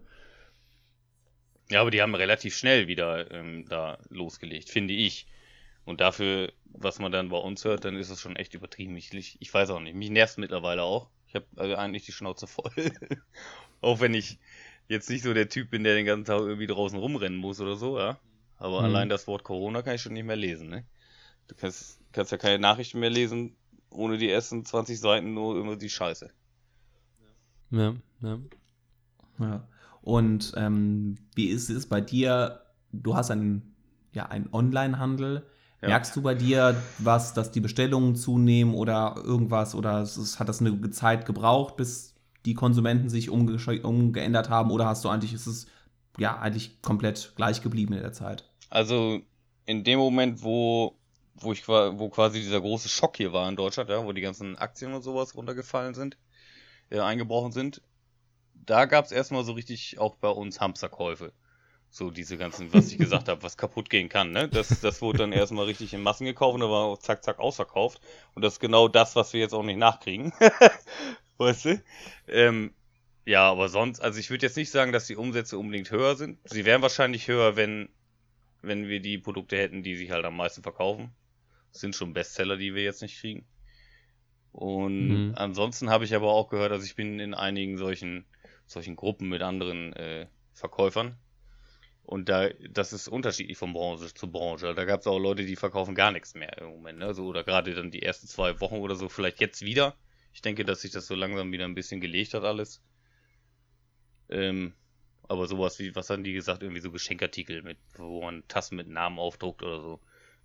Ja, 1.70 1.80
aber 1.80 1.90
die 1.90 2.00
haben 2.02 2.14
relativ 2.14 2.56
schnell 2.56 2.86
wieder 2.86 3.30
ähm, 3.30 3.66
da 3.68 3.98
losgelegt, 4.08 4.68
finde 4.68 4.94
ich. 4.94 5.26
Und 5.84 6.00
dafür, 6.00 6.52
was 6.64 6.98
man 6.98 7.12
dann 7.12 7.28
bei 7.28 7.38
uns 7.38 7.64
hört, 7.64 7.84
dann 7.84 7.96
ist 7.96 8.10
es 8.10 8.20
schon 8.20 8.36
echt 8.36 8.54
übertrieben. 8.54 8.96
Ich, 8.96 9.12
ich, 9.40 9.54
weiß 9.54 9.70
auch 9.70 9.80
nicht. 9.80 9.94
Mich 9.94 10.10
nervt 10.10 10.38
mittlerweile 10.38 10.82
auch. 10.82 11.10
Ich 11.28 11.34
habe 11.34 11.46
also 11.56 11.74
eigentlich 11.76 12.04
die 12.04 12.12
Schnauze 12.12 12.46
voll. 12.46 12.72
auch 13.80 14.00
wenn 14.00 14.14
ich 14.14 14.38
jetzt 14.88 15.10
nicht 15.10 15.22
so 15.22 15.34
der 15.34 15.48
Typ 15.48 15.70
bin, 15.70 15.84
der 15.84 15.94
den 15.94 16.06
ganzen 16.06 16.24
Tag 16.24 16.40
irgendwie 16.40 16.66
draußen 16.66 16.98
rumrennen 16.98 17.38
muss 17.38 17.60
oder 17.60 17.76
so, 17.76 17.98
ja. 17.98 18.18
Aber 18.58 18.80
Mhm. 18.80 18.84
allein 18.84 19.08
das 19.08 19.26
Wort 19.26 19.44
Corona 19.44 19.82
kann 19.82 19.94
ich 19.94 20.02
schon 20.02 20.12
nicht 20.12 20.24
mehr 20.24 20.36
lesen, 20.36 20.68
ne? 20.68 20.84
Du 21.48 21.54
kannst, 21.54 22.00
kannst 22.12 22.32
ja 22.32 22.38
keine 22.38 22.58
Nachrichten 22.58 22.98
mehr 22.98 23.10
lesen, 23.10 23.56
ohne 23.90 24.18
die 24.18 24.30
ersten 24.30 24.64
20 24.64 24.98
Seiten 24.98 25.34
nur 25.34 25.60
immer 25.60 25.76
die 25.76 25.90
Scheiße. 25.90 26.30
Ja, 27.70 27.94
ja. 28.22 28.38
Ja. 29.38 29.68
Und 30.06 30.52
ähm, 30.56 31.16
wie 31.34 31.48
ist 31.48 31.68
es 31.68 31.88
bei 31.88 32.00
dir? 32.00 32.60
Du 32.92 33.16
hast 33.16 33.32
einen, 33.32 33.74
ja, 34.12 34.26
einen 34.26 34.48
Online-Handel. 34.52 35.44
Ja. 35.82 35.88
Merkst 35.88 36.14
du 36.14 36.22
bei 36.22 36.36
dir 36.36 36.80
was, 36.98 37.34
dass 37.34 37.50
die 37.50 37.58
Bestellungen 37.58 38.14
zunehmen 38.14 38.74
oder 38.74 39.16
irgendwas? 39.16 39.74
Oder 39.74 40.02
es 40.02 40.38
hat 40.38 40.48
das 40.48 40.60
eine 40.60 40.90
Zeit 40.90 41.26
gebraucht, 41.26 41.76
bis 41.76 42.14
die 42.44 42.54
Konsumenten 42.54 43.08
sich 43.08 43.30
umge 43.30 43.58
umgeändert 43.82 44.48
haben? 44.48 44.70
Oder 44.70 44.86
hast 44.86 45.04
du 45.04 45.08
eigentlich, 45.08 45.32
ist 45.32 45.48
es 45.48 45.66
ja 46.18 46.38
eigentlich 46.38 46.80
komplett 46.82 47.32
gleich 47.34 47.60
geblieben 47.60 47.94
in 47.94 48.02
der 48.02 48.12
Zeit? 48.12 48.48
Also 48.70 49.22
in 49.64 49.82
dem 49.82 49.98
Moment, 49.98 50.44
wo, 50.44 51.00
wo 51.34 51.52
ich 51.52 51.66
wo 51.66 52.08
quasi 52.10 52.38
dieser 52.38 52.60
große 52.60 52.88
Schock 52.88 53.16
hier 53.16 53.32
war 53.32 53.48
in 53.48 53.56
Deutschland, 53.56 53.90
ja, 53.90 54.04
wo 54.04 54.12
die 54.12 54.20
ganzen 54.20 54.56
Aktien 54.56 54.92
und 54.92 55.02
sowas 55.02 55.34
runtergefallen 55.34 55.94
sind, 55.94 56.16
äh, 56.90 57.00
eingebrochen 57.00 57.50
sind, 57.50 57.82
da 58.66 58.84
gab 58.86 59.04
es 59.04 59.12
erstmal 59.12 59.44
so 59.44 59.52
richtig 59.52 59.98
auch 59.98 60.16
bei 60.16 60.28
uns 60.28 60.60
Hamsterkäufe. 60.60 61.32
So 61.90 62.10
diese 62.10 62.36
ganzen, 62.38 62.72
was 62.72 62.90
ich 62.92 62.98
gesagt 62.98 63.28
habe, 63.28 63.42
was 63.42 63.56
kaputt 63.56 63.90
gehen 63.90 64.08
kann, 64.08 64.32
ne? 64.32 64.48
Das, 64.48 64.80
das 64.80 65.00
wurde 65.02 65.22
dann 65.24 65.32
erstmal 65.32 65.66
richtig 65.66 65.94
in 65.94 66.02
Massen 66.02 66.26
gekauft 66.26 66.54
und 66.54 66.60
da 66.60 66.68
war 66.70 66.84
auch 66.84 66.98
zack, 66.98 67.24
zack 67.24 67.38
ausverkauft. 67.38 68.00
Und 68.34 68.42
das 68.44 68.54
ist 68.54 68.60
genau 68.60 68.88
das, 68.88 69.16
was 69.16 69.32
wir 69.32 69.40
jetzt 69.40 69.54
auch 69.54 69.62
nicht 69.62 69.78
nachkriegen. 69.78 70.32
weißt 71.38 71.64
du? 71.66 71.82
Ähm, 72.28 72.74
ja, 73.24 73.50
aber 73.50 73.68
sonst, 73.68 74.00
also 74.00 74.18
ich 74.20 74.30
würde 74.30 74.46
jetzt 74.46 74.56
nicht 74.56 74.70
sagen, 74.70 74.92
dass 74.92 75.06
die 75.06 75.16
Umsätze 75.16 75.58
unbedingt 75.58 75.90
höher 75.90 76.16
sind. 76.16 76.38
Sie 76.44 76.64
wären 76.64 76.82
wahrscheinlich 76.82 77.28
höher, 77.28 77.56
wenn, 77.56 77.88
wenn 78.62 78.88
wir 78.88 79.00
die 79.00 79.18
Produkte 79.18 79.56
hätten, 79.58 79.82
die 79.82 79.96
sich 79.96 80.10
halt 80.10 80.24
am 80.24 80.36
meisten 80.36 80.62
verkaufen. 80.62 81.14
Das 81.72 81.80
sind 81.82 81.96
schon 81.96 82.14
Bestseller, 82.14 82.56
die 82.56 82.74
wir 82.74 82.84
jetzt 82.84 83.02
nicht 83.02 83.20
kriegen. 83.20 83.46
Und 84.52 85.28
Mhm. 85.28 85.34
ansonsten 85.36 85.90
habe 85.90 86.04
ich 86.04 86.14
aber 86.14 86.32
auch 86.32 86.48
gehört, 86.48 86.72
also 86.72 86.84
ich 86.84 86.96
bin 86.96 87.20
in 87.20 87.34
einigen 87.34 87.76
solchen, 87.76 88.26
solchen 88.66 88.96
Gruppen 88.96 89.28
mit 89.28 89.42
anderen 89.42 89.92
äh, 89.94 90.26
Verkäufern. 90.52 91.16
Und 92.02 92.28
da, 92.28 92.48
das 92.70 92.92
ist 92.92 93.08
unterschiedlich 93.08 93.58
von 93.58 93.72
Branche 93.72 94.14
zu 94.14 94.30
Branche. 94.30 94.74
Da 94.74 94.84
gab 94.84 95.00
es 95.00 95.06
auch 95.08 95.18
Leute, 95.18 95.44
die 95.44 95.56
verkaufen 95.56 95.96
gar 95.96 96.12
nichts 96.12 96.34
mehr 96.34 96.56
im 96.58 96.68
Moment. 96.68 97.00
Ne? 97.00 97.14
So, 97.14 97.26
oder 97.26 97.42
gerade 97.42 97.74
dann 97.74 97.90
die 97.90 98.02
ersten 98.02 98.28
zwei 98.28 98.60
Wochen 98.60 98.76
oder 98.76 98.94
so, 98.94 99.08
vielleicht 99.08 99.40
jetzt 99.40 99.62
wieder. 99.62 99.96
Ich 100.32 100.40
denke, 100.40 100.64
dass 100.64 100.82
sich 100.82 100.92
das 100.92 101.06
so 101.08 101.16
langsam 101.16 101.50
wieder 101.50 101.64
ein 101.64 101.74
bisschen 101.74 102.00
gelegt 102.00 102.34
hat 102.34 102.44
alles. 102.44 102.80
Ähm, 104.28 104.74
aber 105.28 105.48
sowas 105.48 105.78
wie, 105.80 105.96
was 105.96 106.10
haben 106.10 106.22
die 106.22 106.32
gesagt, 106.32 106.62
irgendwie 106.62 106.80
so 106.80 106.92
Geschenkartikel, 106.92 107.62
mit, 107.62 107.78
wo 107.96 108.22
man 108.22 108.46
Tassen 108.46 108.76
mit 108.76 108.88
Namen 108.88 109.18
aufdruckt 109.18 109.62
oder 109.62 109.80
so. 109.80 110.00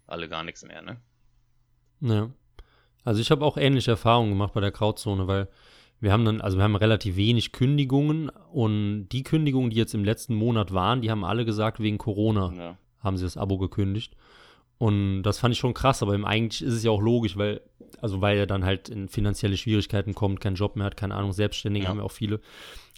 Alle 0.07 0.29
gar 0.29 0.43
nichts 0.43 0.63
mehr, 0.63 0.81
ne? 0.81 0.99
Ja. 1.99 2.31
Also 3.03 3.21
ich 3.21 3.29
habe 3.31 3.45
auch 3.45 3.57
ähnliche 3.57 3.91
Erfahrungen 3.91 4.31
gemacht 4.31 4.53
bei 4.53 4.61
der 4.61 4.71
Krautzone, 4.71 5.27
weil 5.27 5.47
wir 6.01 6.11
haben 6.11 6.25
dann, 6.25 6.41
also 6.41 6.57
wir 6.57 6.63
haben 6.63 6.75
relativ 6.75 7.15
wenig 7.15 7.51
Kündigungen 7.51 8.29
und 8.51 9.07
die 9.09 9.23
Kündigungen, 9.23 9.69
die 9.69 9.77
jetzt 9.77 9.93
im 9.93 10.03
letzten 10.03 10.35
Monat 10.35 10.73
waren, 10.73 11.01
die 11.01 11.09
haben 11.11 11.23
alle 11.23 11.45
gesagt, 11.45 11.79
wegen 11.79 11.97
Corona 11.97 12.51
Ja. 12.57 12.77
haben 12.99 13.17
sie 13.17 13.23
das 13.23 13.37
Abo 13.37 13.57
gekündigt. 13.57 14.15
Und 14.77 15.21
das 15.23 15.37
fand 15.37 15.53
ich 15.53 15.59
schon 15.59 15.75
krass, 15.75 16.01
aber 16.01 16.13
eigentlich 16.25 16.63
ist 16.63 16.73
es 16.73 16.83
ja 16.83 16.89
auch 16.89 17.01
logisch, 17.01 17.37
weil, 17.37 17.61
also 18.01 18.19
weil 18.19 18.37
er 18.39 18.47
dann 18.47 18.65
halt 18.65 18.89
in 18.89 19.09
finanzielle 19.09 19.55
Schwierigkeiten 19.55 20.15
kommt, 20.15 20.41
keinen 20.41 20.55
Job 20.55 20.75
mehr 20.75 20.87
hat, 20.87 20.97
keine 20.97 21.13
Ahnung, 21.13 21.33
Selbstständige 21.33 21.83
Ja. 21.83 21.89
haben 21.91 21.99
ja 21.99 22.03
auch 22.03 22.11
viele. 22.11 22.41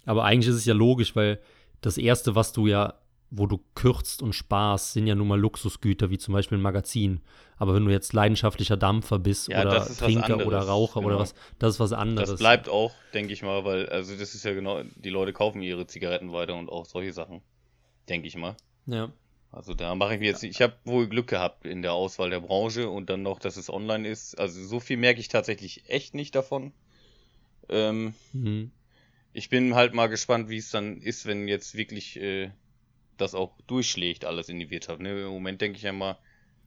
Aber 0.06 0.24
eigentlich 0.24 0.48
ist 0.48 0.56
es 0.56 0.64
ja 0.64 0.72
logisch, 0.74 1.14
weil 1.14 1.38
das 1.82 1.98
Erste, 1.98 2.34
was 2.34 2.54
du 2.54 2.66
ja 2.66 2.94
wo 3.30 3.46
du 3.46 3.60
kürzt 3.74 4.22
und 4.22 4.32
sparst, 4.32 4.92
sind 4.92 5.06
ja 5.06 5.14
nun 5.14 5.28
mal 5.28 5.38
Luxusgüter, 5.40 6.10
wie 6.10 6.18
zum 6.18 6.34
Beispiel 6.34 6.58
ein 6.58 6.62
Magazin. 6.62 7.20
Aber 7.56 7.74
wenn 7.74 7.84
du 7.84 7.90
jetzt 7.90 8.12
leidenschaftlicher 8.12 8.76
Dampfer 8.76 9.18
bist 9.18 9.48
Ja, 9.48 9.62
oder 9.62 9.86
Trinker 9.86 10.46
oder 10.46 10.60
Raucher 10.60 10.98
oder 10.98 11.08
genau. 11.08 11.18
was, 11.20 11.34
das 11.58 11.74
ist 11.74 11.80
was 11.80 11.92
anderes. 11.92 12.30
Das 12.30 12.38
bleibt 12.38 12.68
auch, 12.68 12.92
denke 13.12 13.32
ich 13.32 13.42
mal, 13.42 13.64
weil, 13.64 13.88
also 13.88 14.16
das 14.16 14.34
ist 14.34 14.44
ja 14.44 14.54
genau, 14.54 14.82
die 14.96 15.10
Leute 15.10 15.32
kaufen 15.32 15.62
ihre 15.62 15.86
Zigaretten 15.86 16.32
weiter 16.32 16.54
und 16.54 16.68
auch 16.68 16.86
solche 16.86 17.12
Sachen. 17.12 17.42
Denke 18.08 18.28
ich 18.28 18.36
mal. 18.36 18.56
Ja. 18.86 19.10
Also 19.50 19.72
da 19.72 19.94
mache 19.94 20.14
ich 20.14 20.20
mir 20.20 20.26
jetzt, 20.26 20.42
ich 20.42 20.60
habe 20.60 20.74
wohl 20.84 21.08
Glück 21.08 21.28
gehabt 21.28 21.64
in 21.64 21.82
der 21.82 21.92
Auswahl 21.92 22.30
der 22.30 22.40
Branche 22.40 22.88
und 22.88 23.08
dann 23.08 23.22
noch, 23.22 23.38
dass 23.38 23.56
es 23.56 23.70
online 23.70 24.08
ist. 24.08 24.38
Also 24.38 24.64
so 24.64 24.80
viel 24.80 24.96
merke 24.96 25.20
ich 25.20 25.28
tatsächlich 25.28 25.88
echt 25.88 26.14
nicht 26.14 26.34
davon. 26.34 26.72
Ähm, 27.68 28.14
Mhm. 28.32 28.72
ich 29.32 29.48
bin 29.48 29.74
halt 29.74 29.94
mal 29.94 30.08
gespannt, 30.08 30.48
wie 30.48 30.58
es 30.58 30.70
dann 30.70 31.00
ist, 31.00 31.26
wenn 31.26 31.48
jetzt 31.48 31.76
wirklich 31.76 32.20
äh, 32.20 32.50
das 33.16 33.34
auch 33.34 33.52
durchschlägt, 33.66 34.24
alles 34.24 34.48
in 34.48 34.58
die 34.58 34.70
Wirtschaft. 34.70 35.00
Ne? 35.00 35.22
Im 35.22 35.28
Moment 35.28 35.60
denke 35.60 35.76
ich 35.76 35.82
ja 35.82 35.92
mal, 35.92 36.18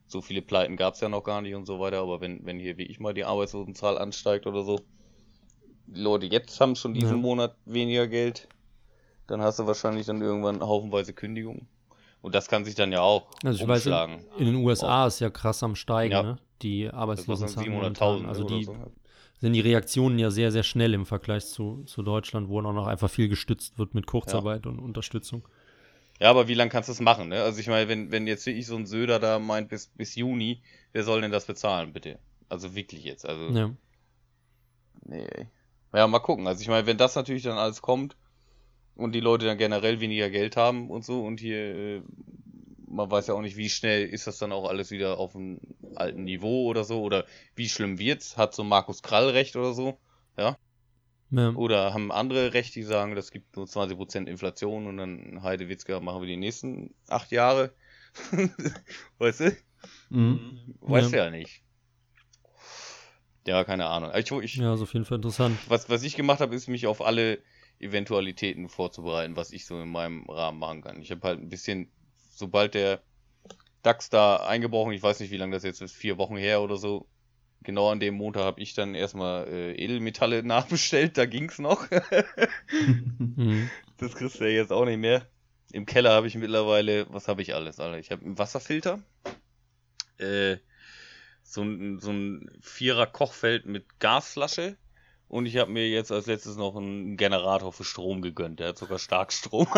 so 0.08 0.22
viele 0.22 0.42
Pleiten 0.42 0.78
gab 0.78 0.94
es 0.94 1.02
ja 1.02 1.10
noch 1.10 1.24
gar 1.24 1.42
nicht 1.42 1.56
und 1.56 1.66
so 1.66 1.80
weiter, 1.80 2.00
aber 2.00 2.22
wenn, 2.22 2.46
wenn 2.46 2.60
hier 2.60 2.78
wie 2.78 2.84
ich 2.86 3.00
mal 3.00 3.14
die 3.14 3.26
Arbeitslosenzahl 3.26 3.98
ansteigt 3.98 4.48
oder 4.48 4.64
so, 4.64 4.80
die 5.88 6.02
Leute 6.02 6.26
jetzt 6.28 6.60
haben 6.62 6.76
schon 6.76 6.94
diesen 6.94 7.18
Ja. 7.18 7.22
Monat 7.22 7.56
weniger 7.66 8.08
Geld, 8.08 8.48
dann 9.28 9.42
hast 9.42 9.60
du 9.60 9.68
wahrscheinlich 9.68 10.06
dann 10.06 10.22
irgendwann 10.22 10.62
haufenweise 10.62 11.14
Kündigungen. 11.14 11.68
Und 12.22 12.34
das 12.36 12.48
kann 12.48 12.66
sich 12.66 12.76
dann 12.76 12.92
ja 12.92 13.02
auch 13.02 13.28
Also 13.44 13.62
ich 13.64 13.68
weiß, 13.68 13.86
in, 13.86 13.92
umschlagen. 13.94 14.26
in 14.38 14.46
den 14.48 14.56
USA 14.56 15.08
ist 15.08 15.20
ja 15.20 15.30
krass 15.30 15.62
am 15.64 15.76
Steigen, 15.76 16.12
Ja. 16.14 16.24
ne? 16.24 16.38
Die 16.62 16.86
Das 16.86 16.94
war 16.94 17.00
Arbeitslosenzahlen. 17.02 17.70
700.000 17.70 17.74
momentan. 17.74 18.26
Also 18.26 18.44
die 18.46 18.64
so. 18.64 18.76
sind 19.40 19.54
die 19.54 19.60
Reaktionen 19.60 20.18
ja 20.18 20.32
sehr, 20.32 20.52
sehr 20.52 20.64
schnell 20.64 20.94
im 20.96 21.06
Vergleich 21.06 21.46
zu, 21.46 21.84
zu 21.86 22.02
Deutschland, 22.02 22.50
wo 22.50 22.60
auch 22.60 22.74
noch 22.74 22.88
einfach 22.88 23.10
viel 23.10 23.28
gestützt 23.30 23.78
wird 23.78 23.94
mit 23.94 24.08
Kurzarbeit 24.08 24.66
und 24.66 24.80
Unterstützung. 24.80 25.48
Ja, 26.20 26.30
aber 26.32 26.48
wie 26.48 26.56
lange 26.56 26.72
kannst 26.72 26.90
du 26.90 26.94
es 26.94 27.00
machen, 27.00 27.30
ne? 27.30 27.44
Also 27.44 27.60
ich 27.60 27.68
meine, 27.68 27.88
wenn, 27.90 28.12
wenn 28.12 28.26
jetzt 28.28 28.46
wirklich 28.46 28.66
so 28.66 28.76
ein 28.76 28.86
Söder 28.88 29.20
da 29.20 29.40
meint, 29.40 29.70
bis, 29.70 29.88
bis 29.88 30.16
Juni, 30.16 30.64
wer 30.92 31.04
soll 31.04 31.22
denn 31.22 31.32
das 31.32 31.46
bezahlen, 31.46 31.94
bitte? 31.94 32.20
Also 32.50 32.76
wirklich 32.76 33.04
jetzt. 33.04 33.26
Also, 33.26 33.54
Ja. 33.54 33.72
nee. 35.06 35.28
Ja, 35.94 36.08
mal 36.08 36.20
gucken. 36.20 36.48
Also 36.48 36.62
ich 36.62 36.68
meine, 36.68 36.88
wenn 36.88 36.98
das 36.98 37.16
natürlich 37.16 37.44
dann 37.44 37.58
alles 37.58 37.82
kommt 37.82 38.18
und 38.96 39.14
die 39.14 39.20
Leute 39.20 39.46
dann 39.46 39.58
generell 39.58 40.00
weniger 40.00 40.30
Geld 40.30 40.58
haben 40.58 40.90
und 40.90 41.06
so 41.06 41.24
und 41.24 41.40
hier, 41.40 41.58
äh, 41.58 42.02
man 42.88 43.12
weiß 43.12 43.28
ja 43.28 43.34
auch 43.36 43.42
nicht, 43.42 43.58
wie 43.58 43.70
schnell 43.70 44.08
ist 44.08 44.28
das 44.28 44.38
dann 44.40 44.52
auch 44.52 44.68
alles 44.70 44.92
wieder 44.92 45.20
auf 45.20 45.36
einem 45.36 45.60
alten 45.96 46.24
Niveau 46.24 46.66
oder 46.66 46.84
so 46.84 47.02
oder 47.02 47.26
wie 47.56 47.70
schlimm 47.70 48.00
wird's? 48.00 48.38
Hat 48.38 48.54
so 48.56 48.64
Markus 48.64 49.04
Krall 49.04 49.30
recht 49.30 49.56
oder 49.56 49.74
so? 49.74 50.00
ja. 50.38 50.58
Oder 51.58 51.94
haben 51.94 52.12
andere 52.12 52.54
recht, 52.54 52.76
die 52.76 52.84
sagen, 52.84 53.16
das 53.16 53.32
gibt 53.32 53.56
nur 53.56 53.66
20% 53.66 54.28
Inflation 54.28 54.88
und 54.88 54.98
dann 54.98 55.44
Heide 55.44 55.68
Witzka 55.70 56.00
machen 56.00 56.22
wir 56.22 56.28
die 56.28 56.38
nächsten 56.38 56.96
acht 57.08 57.32
Jahre. 57.32 57.74
weißt 59.20 59.42
du? 59.42 59.58
Mhm. 60.10 60.76
Weißt 60.82 61.12
du 61.12 61.18
Ja. 61.18 61.26
ja 61.26 61.30
nicht. 61.32 61.64
Ja, 63.46 63.64
keine 63.64 63.86
Ahnung. 63.88 64.12
Ich, 64.16 64.30
ich, 64.32 64.56
ja, 64.56 64.74
ist 64.74 64.82
auf 64.82 64.94
jeden 64.94 65.06
Fall 65.06 65.18
interessant. 65.18 65.58
was, 65.68 65.90
was 65.90 66.04
ich 66.04 66.16
gemacht 66.16 66.42
habe, 66.42 66.56
ist 66.56 66.68
mich 66.68 66.86
auf 66.86 67.02
alle 67.02 67.42
Eventualitäten 67.80 68.70
vorzubereiten, 68.70 69.36
was 69.36 69.52
ich 69.52 69.66
so 69.66 69.80
in 69.82 69.90
meinem 69.90 70.30
Rahmen 70.30 70.60
machen 70.60 70.82
kann. 70.82 71.02
Ich 71.02 71.12
habe 71.12 71.26
halt 71.26 71.40
ein 71.40 71.50
bisschen, 71.50 71.92
sobald 72.30 72.74
der 72.74 73.02
DAX 73.84 74.10
da 74.10 74.38
eingebrochen, 74.38 74.94
ich 74.94 75.04
weiß 75.04 75.20
nicht, 75.20 75.32
wie 75.32 75.38
lange 75.38 75.56
das 75.56 75.64
jetzt 75.64 75.82
ist, 75.82 75.96
vier 75.96 76.18
Wochen 76.18 76.36
her 76.36 76.62
oder 76.62 76.76
so, 76.76 77.08
genau 77.68 77.92
an 77.92 78.00
dem 78.00 78.16
Montag 78.16 78.44
habe 78.44 78.62
ich 78.62 78.74
dann 78.74 78.96
erstmal 78.96 79.46
äh, 79.50 79.74
Edelmetalle 79.74 80.42
nachbestellt, 80.48 81.18
da 81.18 81.28
ging's 81.28 81.60
noch. 81.60 81.86
Mhm. 83.20 83.70
Das 83.98 84.16
kriegst 84.16 84.40
du 84.40 84.46
ja 84.46 84.52
jetzt 84.52 84.72
auch 84.72 84.86
nicht 84.86 85.00
mehr. 85.00 85.28
Im 85.72 85.86
Keller 85.86 86.12
habe 86.12 86.28
ich 86.28 86.36
mittlerweile, 86.36 87.06
was 87.10 87.28
habe 87.28 87.42
ich 87.42 87.54
alles, 87.56 87.80
Alter? 87.80 87.98
Ich 87.98 88.12
habe 88.12 88.24
einen 88.24 88.38
Wasserfilter, 88.38 89.00
äh, 90.18 90.58
so 91.44 91.62
ein, 91.64 92.00
so 92.00 92.12
ein 92.12 92.50
Vierer 92.62 93.08
Kochfeld 93.08 93.66
mit 93.66 94.00
Gasflasche 94.00 94.78
und 95.28 95.46
ich 95.46 95.58
habe 95.58 95.72
mir 95.72 95.90
jetzt 95.90 96.12
als 96.12 96.28
letztes 96.28 96.58
noch 96.58 96.76
einen 96.76 97.18
Generator 97.18 97.74
für 97.74 97.84
Strom 97.84 98.22
gegönnt. 98.22 98.60
Der 98.60 98.70
hat 98.70 98.78
sogar 98.78 99.00
Starkstrom. 99.00 99.68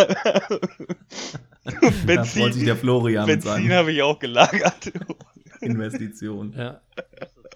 Der 1.66 2.76
Florian 2.76 3.26
Benzin 3.26 3.50
seinen 3.50 3.72
habe 3.72 3.92
ich 3.92 4.02
auch 4.02 4.20
gelagert. 4.20 4.92
Investitionen. 5.62 6.54
Ja. 6.54 6.82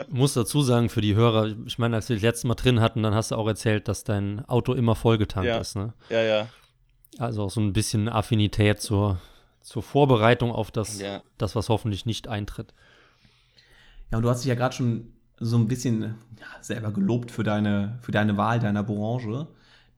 Muss 0.10 0.34
dazu 0.34 0.62
sagen 0.62 0.90
für 0.90 1.02
die 1.02 1.16
Hörer, 1.16 1.54
ich 1.66 1.78
meine, 1.78 1.96
als 1.96 2.10
wir 2.10 2.16
das 2.16 2.24
letzte 2.24 2.48
Mal 2.48 2.56
drin 2.56 2.80
hatten, 2.82 3.04
dann 3.04 3.14
hast 3.14 3.32
du 3.32 3.36
auch 3.36 3.48
erzählt, 3.48 3.88
dass 3.88 4.04
dein 4.04 4.44
Auto 4.46 4.74
immer 4.74 4.96
vollgetankt 4.96 5.48
Ja. 5.48 5.58
ist. 5.60 5.76
Ne? 5.76 5.94
ja, 6.10 6.22
ja. 6.22 6.48
Also 7.20 7.44
auch 7.44 7.52
so 7.52 7.62
ein 7.62 7.74
bisschen 7.74 8.10
Affinität 8.10 8.82
zur, 8.82 9.20
zur 9.62 9.84
Vorbereitung 9.84 10.52
auf 10.52 10.72
das, 10.72 11.00
Ja. 11.00 11.22
das, 11.38 11.56
was 11.56 11.70
hoffentlich 11.70 12.06
nicht 12.08 12.28
eintritt. 12.28 12.74
Ja, 14.12 14.18
und 14.18 14.24
du 14.24 14.30
hast 14.30 14.42
dich 14.42 14.50
ja 14.50 14.56
gerade 14.56 14.76
schon 14.76 15.14
so 15.40 15.58
ein 15.58 15.68
bisschen 15.68 16.16
ja, 16.40 16.46
selber 16.62 16.92
gelobt 16.92 17.30
für 17.32 17.44
deine, 17.44 18.00
für 18.02 18.12
deine 18.12 18.36
Wahl 18.38 18.60
deiner 18.60 18.84
Branche. 18.84 19.48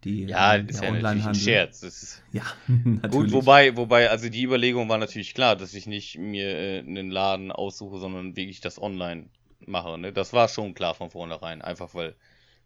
Die, 0.03 0.25
Ja, 0.25 0.57
das 0.57 0.75
ist 0.75 0.83
ja 0.83 0.91
natürlich 0.91 1.25
ein 1.25 1.35
Scherz. 1.35 1.79
Das 1.79 2.03
ist, 2.03 2.23
Ja, 2.31 2.43
natürlich. 2.67 3.11
Gut, 3.11 3.31
wobei, 3.31 3.75
wobei, 3.77 4.09
also 4.09 4.29
die 4.29 4.43
Überlegung 4.43 4.87
war 4.89 4.97
natürlich 4.97 5.33
klar, 5.33 5.55
dass 5.55 5.73
ich 5.73 5.87
nicht 5.87 6.17
mir 6.17 6.47
äh, 6.47 6.79
einen 6.79 7.09
Laden 7.11 7.51
aussuche, 7.51 7.97
sondern 7.99 8.35
wirklich 8.35 8.59
das 8.61 8.81
online 8.81 9.27
mache. 9.67 9.98
Ne? 9.98 10.13
Das 10.13 10.34
war 10.34 10.48
schon 10.48 10.74
klar 10.74 10.93
von 10.93 11.10
vornherein, 11.10 11.62
einfach 11.62 11.93
weil, 11.93 12.15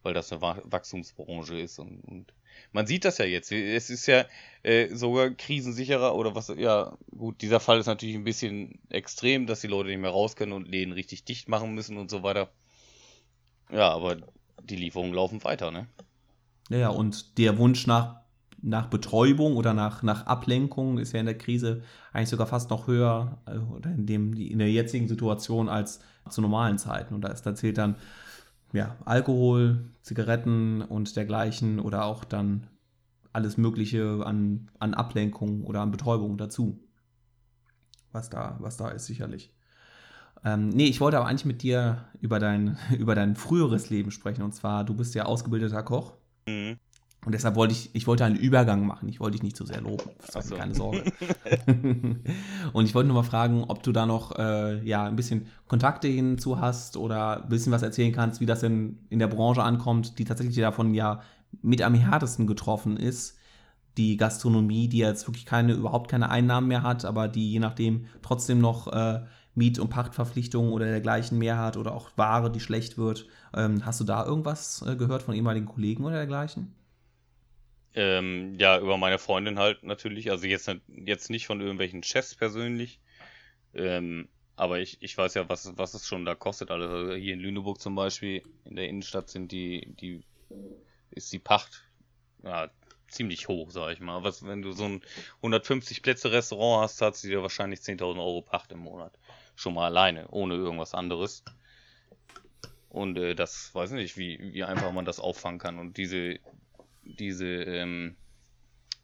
weil 0.03 0.13
das 0.13 0.31
eine 0.31 0.41
Wa- 0.41 0.61
Wachstumsbranche 0.65 1.59
ist 1.59 1.79
und, 1.79 2.01
und 2.05 2.33
man 2.73 2.87
sieht 2.87 3.05
das 3.05 3.17
ja 3.17 3.25
jetzt. 3.25 3.51
Es 3.51 3.89
ist 3.89 4.05
ja 4.07 4.25
äh, 4.63 4.93
sogar 4.93 5.29
krisensicherer 5.31 6.15
oder 6.15 6.35
was, 6.35 6.49
ja, 6.57 6.97
gut, 7.17 7.41
dieser 7.41 7.59
Fall 7.59 7.79
ist 7.79 7.85
natürlich 7.85 8.15
ein 8.15 8.23
bisschen 8.23 8.79
extrem, 8.89 9.47
dass 9.47 9.61
die 9.61 9.67
Leute 9.67 9.89
nicht 9.89 9.99
mehr 9.99 10.11
raus 10.11 10.35
können 10.35 10.51
und 10.51 10.67
Läden 10.67 10.93
richtig 10.93 11.23
dicht 11.23 11.47
machen 11.47 11.73
müssen 11.73 11.97
und 11.97 12.09
so 12.09 12.23
weiter. 12.23 12.49
Ja, 13.71 13.91
aber 13.91 14.17
die 14.63 14.75
Lieferungen 14.75 15.13
laufen 15.13 15.43
weiter, 15.43 15.71
ne? 15.71 15.87
Ja, 16.69 16.77
ja, 16.77 16.89
und 16.89 17.37
der 17.37 17.57
Wunsch 17.57 17.87
nach, 17.87 18.21
nach 18.61 18.87
Betäubung 18.87 19.55
oder 19.57 19.73
nach, 19.73 20.03
nach 20.03 20.25
Ablenkung 20.25 20.97
ist 20.97 21.13
ja 21.13 21.19
in 21.19 21.25
der 21.25 21.37
Krise 21.37 21.83
eigentlich 22.13 22.29
sogar 22.29 22.47
fast 22.47 22.69
noch 22.69 22.87
höher 22.87 23.39
äh, 23.45 23.57
oder 23.57 23.91
in, 23.91 24.05
dem, 24.05 24.33
in 24.33 24.59
der 24.59 24.71
jetzigen 24.71 25.07
Situation 25.07 25.69
als 25.69 26.01
zu 26.29 26.41
normalen 26.41 26.77
Zeiten. 26.77 27.13
Und 27.13 27.21
da, 27.21 27.29
ist, 27.29 27.45
da 27.45 27.55
zählt 27.55 27.77
dann 27.77 27.95
ja, 28.73 28.95
Alkohol, 29.05 29.91
Zigaretten 30.01 30.81
und 30.81 31.15
dergleichen 31.15 31.79
oder 31.79 32.05
auch 32.05 32.23
dann 32.23 32.67
alles 33.33 33.57
Mögliche 33.57 34.21
an, 34.25 34.69
an 34.79 34.93
Ablenkung 34.93 35.63
oder 35.63 35.81
an 35.81 35.91
Betäubung 35.91 36.37
dazu. 36.37 36.83
Was 38.11 38.29
da, 38.29 38.57
was 38.59 38.77
da 38.77 38.89
ist, 38.89 39.05
sicherlich. 39.05 39.53
Ähm, 40.43 40.69
nee, 40.69 40.87
ich 40.87 41.01
wollte 41.01 41.17
aber 41.17 41.27
eigentlich 41.27 41.45
mit 41.45 41.63
dir 41.63 42.05
über 42.21 42.39
dein, 42.39 42.77
über 42.97 43.15
dein 43.15 43.35
früheres 43.35 43.89
Leben 43.89 44.11
sprechen. 44.11 44.41
Und 44.41 44.53
zwar, 44.53 44.83
du 44.83 44.93
bist 44.95 45.15
ja 45.15 45.25
ausgebildeter 45.25 45.83
Koch. 45.83 46.13
Mhm. 46.47 46.77
Und 47.29 47.33
deshalb 47.33 47.55
wollte 47.55 47.75
ich, 47.75 47.91
ich 47.93 48.07
wollte 48.07 48.25
einen 48.25 48.37
Übergang 48.37 48.87
machen. 48.87 49.07
Ich 49.07 49.19
wollte 49.19 49.33
dich 49.33 49.43
nicht 49.43 49.55
zu 49.55 49.63
sehr 49.63 49.81
loben. 49.81 50.09
So. 50.31 50.55
Keine 50.55 50.73
Sorge. 50.73 51.03
und 52.73 52.85
ich 52.85 52.95
wollte 52.95 53.07
nur 53.07 53.17
mal 53.17 53.21
fragen, 53.21 53.65
ob 53.67 53.83
du 53.83 53.91
da 53.91 54.07
noch 54.07 54.35
äh, 54.39 54.83
ja, 54.83 55.05
ein 55.05 55.15
bisschen 55.15 55.45
Kontakte 55.67 56.07
hinzu 56.07 56.59
hast 56.59 56.97
oder 56.97 57.43
ein 57.43 57.49
bisschen 57.49 57.71
was 57.71 57.83
erzählen 57.83 58.13
kannst, 58.13 58.41
wie 58.41 58.47
das 58.47 58.61
denn 58.61 58.97
in 59.11 59.19
der 59.19 59.27
Branche 59.27 59.61
ankommt, 59.61 60.17
die 60.17 60.25
tatsächlich 60.25 60.55
davon 60.55 60.95
ja 60.95 61.21
mit 61.61 61.83
am 61.83 61.93
härtesten 61.93 62.47
getroffen 62.47 62.97
ist. 62.97 63.37
Die 63.95 64.17
Gastronomie, 64.17 64.87
die 64.87 64.97
jetzt 64.97 65.27
wirklich 65.27 65.45
keine, 65.45 65.73
überhaupt 65.73 66.09
keine 66.09 66.31
Einnahmen 66.31 66.67
mehr 66.67 66.81
hat, 66.81 67.05
aber 67.05 67.27
die 67.27 67.51
je 67.51 67.59
nachdem 67.59 68.07
trotzdem 68.23 68.59
noch 68.59 68.87
äh, 68.87 69.19
Miet- 69.53 69.77
und 69.77 69.91
Pachtverpflichtungen 69.91 70.71
oder 70.71 70.87
dergleichen 70.87 71.37
mehr 71.37 71.59
hat 71.59 71.77
oder 71.77 71.93
auch 71.93 72.09
Ware, 72.15 72.51
die 72.51 72.59
schlecht 72.59 72.97
wird. 72.97 73.27
Ähm, 73.53 73.85
hast 73.85 73.99
du 73.99 74.03
da 74.03 74.25
irgendwas 74.25 74.83
äh, 74.87 74.95
gehört 74.95 75.21
von 75.21 75.35
ehemaligen 75.35 75.67
Kollegen 75.67 76.05
oder 76.05 76.15
dergleichen? 76.15 76.73
Ähm, 77.95 78.55
ja, 78.59 78.79
über 78.79 78.97
meine 78.97 79.17
Freundin 79.17 79.59
halt 79.59 79.83
natürlich. 79.83 80.31
Also 80.31 80.45
jetzt, 80.45 80.69
jetzt 80.87 81.29
nicht 81.29 81.47
von 81.47 81.59
irgendwelchen 81.59 82.03
Chefs 82.03 82.35
persönlich. 82.35 82.99
Ähm, 83.73 84.29
aber 84.55 84.79
ich, 84.79 85.01
ich 85.01 85.17
weiß 85.17 85.35
ja, 85.35 85.47
was, 85.47 85.77
was 85.77 85.93
es 85.93 86.07
schon 86.07 86.25
da 86.25 86.35
kostet. 86.35 86.69
Also 86.69 87.13
hier 87.13 87.33
in 87.33 87.39
Lüneburg 87.39 87.79
zum 87.79 87.95
Beispiel, 87.95 88.43
in 88.65 88.75
der 88.75 88.89
Innenstadt 88.89 89.29
sind 89.29 89.51
die, 89.51 89.93
die, 89.99 90.23
ist 91.11 91.31
die 91.31 91.39
Pacht, 91.39 91.85
ja, 92.43 92.69
ziemlich 93.07 93.47
hoch, 93.47 93.71
sag 93.71 93.93
ich 93.93 93.99
mal. 93.99 94.23
Was, 94.23 94.45
wenn 94.45 94.61
du 94.61 94.71
so 94.71 94.85
ein 94.85 95.01
150 95.37 96.01
Plätze 96.01 96.31
Restaurant 96.31 96.83
hast, 96.83 96.97
zahlst 96.97 97.23
du 97.23 97.29
dir 97.29 97.41
wahrscheinlich 97.41 97.79
10.000 97.79 98.17
Euro 98.17 98.41
Pacht 98.41 98.71
im 98.71 98.79
Monat. 98.79 99.17
Schon 99.55 99.73
mal 99.73 99.85
alleine, 99.85 100.27
ohne 100.29 100.55
irgendwas 100.55 100.93
anderes. 100.93 101.43
Und 102.89 103.17
äh, 103.17 103.35
das 103.35 103.73
weiß 103.73 103.91
ich 103.91 103.97
nicht, 103.97 104.17
wie, 104.17 104.53
wie 104.53 104.63
einfach 104.63 104.91
man 104.91 105.05
das 105.05 105.19
auffangen 105.19 105.59
kann. 105.59 105.79
Und 105.79 105.97
diese, 105.97 106.39
diese 107.17 107.45
ähm, 107.45 108.15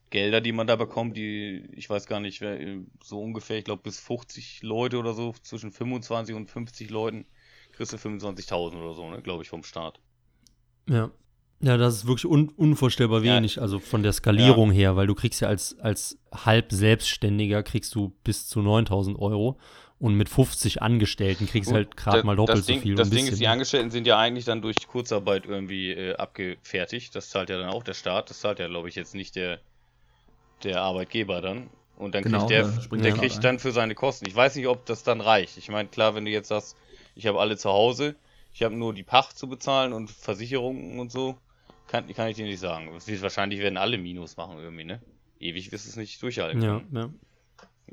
Gelder, 0.10 0.42
die 0.42 0.52
man 0.52 0.68
da 0.68 0.76
bekommt, 0.76 1.18
die, 1.18 1.68
ich 1.74 1.90
weiß 1.90 2.06
gar 2.06 2.20
nicht, 2.20 2.42
wer, 2.42 2.60
so 3.04 3.20
ungefähr, 3.22 3.58
ich 3.58 3.66
glaube 3.66 3.84
bis 3.84 4.00
50 4.00 4.62
Leute 4.64 4.98
oder 4.98 5.14
so, 5.14 5.34
zwischen 5.42 5.72
25 5.72 6.36
und 6.36 6.50
50 6.50 6.90
Leuten, 6.90 7.26
kriegst 7.74 7.92
du 7.92 7.98
25.000 7.98 8.78
oder 8.78 8.94
so, 8.94 9.10
ne, 9.10 9.22
glaube 9.22 9.44
ich, 9.44 9.50
vom 9.50 9.64
Staat. 9.64 10.00
Ja. 10.88 11.12
Ja, 11.62 11.78
das 11.78 11.96
ist 11.96 12.08
wirklich 12.08 12.26
un 12.26 12.50
unvorstellbar 12.50 13.24
Ja. 13.24 13.38
wenig, 13.38 13.62
also 13.62 13.80
von 13.80 14.04
der 14.04 14.12
Skalierung 14.12 14.72
her, 14.72 14.98
weil 14.98 15.08
du 15.08 15.16
kriegst 15.16 15.42
ja 15.42 15.48
als, 15.48 15.80
als 15.80 16.20
halb 16.32 16.72
Selbstständiger 16.72 17.64
kriegst 17.64 17.96
du 17.96 18.10
bis 18.24 18.48
zu 18.48 18.62
9000 18.62 19.18
Euro 19.18 19.58
und 20.00 20.16
mit 20.16 20.30
50 20.30 20.82
Angestellten 20.82 21.48
kriegst 21.48 21.72
du 21.72 21.76
halt 21.76 21.96
gerade 21.96 22.26
mal 22.26 22.36
doppelt 22.36 22.60
das 22.60 22.66
Ding, 22.66 22.80
so 22.80 22.84
viel. 22.84 22.96
Das 22.96 23.10
Ding 23.10 23.28
ist, 23.28 23.40
die 23.40 23.48
Angestellten 23.48 23.92
sind 23.92 24.06
ja 24.08 24.18
eigentlich 24.18 24.46
dann 24.46 24.62
durch 24.62 24.88
Kurzarbeit 24.88 25.46
irgendwie 25.46 25.92
äh, 25.92 26.16
abgefertigt. 26.16 27.16
Das 27.16 27.30
zahlt 27.30 27.50
ja 27.50 27.58
dann 27.58 27.70
auch 27.70 27.84
der 27.84 27.94
Staat. 27.94 28.30
Das 28.30 28.40
zahlt 28.42 28.60
ja, 28.60 28.68
glaube 28.68 28.90
ich, 28.90 28.96
jetzt 28.96 29.16
nicht 29.16 29.36
der, 29.36 29.60
der 30.64 30.82
Arbeitgeber 30.82 31.42
dann. 31.42 31.70
Und 31.98 32.14
dann 32.14 32.24
Genau, 32.24 32.40
kriegt 32.46 32.50
der, 32.52 32.64
der 32.64 33.00
der 33.04 33.14
kriegt 33.14 33.42
dann 33.44 33.58
für 33.58 33.72
seine 33.72 33.96
Kosten. 33.96 34.28
Ich 34.28 34.36
weiß 34.36 34.56
nicht, 34.58 34.68
ob 34.68 34.86
das 34.86 35.04
dann 35.04 35.22
reicht. 35.22 35.58
Ich 35.58 35.70
meine, 35.70 35.88
klar, 35.88 36.14
wenn 36.14 36.26
du 36.26 36.32
jetzt 36.32 36.50
sagst, 36.50 36.76
ich 37.16 37.26
habe 37.26 37.40
alle 37.40 37.56
zu 37.56 37.70
Hause, 37.70 38.16
ich 38.54 38.64
habe 38.64 38.76
nur 38.76 38.94
die 38.94 39.04
Pacht 39.04 39.38
zu 39.38 39.48
bezahlen 39.48 39.94
und 39.94 40.10
Versicherungen 40.12 41.00
und 41.00 41.12
so, 41.12 41.38
kann, 41.88 42.12
kann 42.14 42.28
ich 42.28 42.36
dir 42.36 42.46
nicht 42.46 42.60
sagen. 42.60 42.94
Es 42.98 43.08
wird, 43.08 43.22
wahrscheinlich 43.22 43.60
werden 43.60 43.78
alle 43.78 43.98
Minus 43.98 44.36
machen 44.36 44.58
irgendwie, 44.60 44.84
ne? 44.84 45.02
Ewig 45.40 45.72
wirst 45.72 45.86
du 45.86 45.90
es 45.90 45.96
nicht 45.96 46.22
durchhalten. 46.22 46.62
ja, 46.62 46.80
können. 46.80 46.96
ja. 46.96 47.10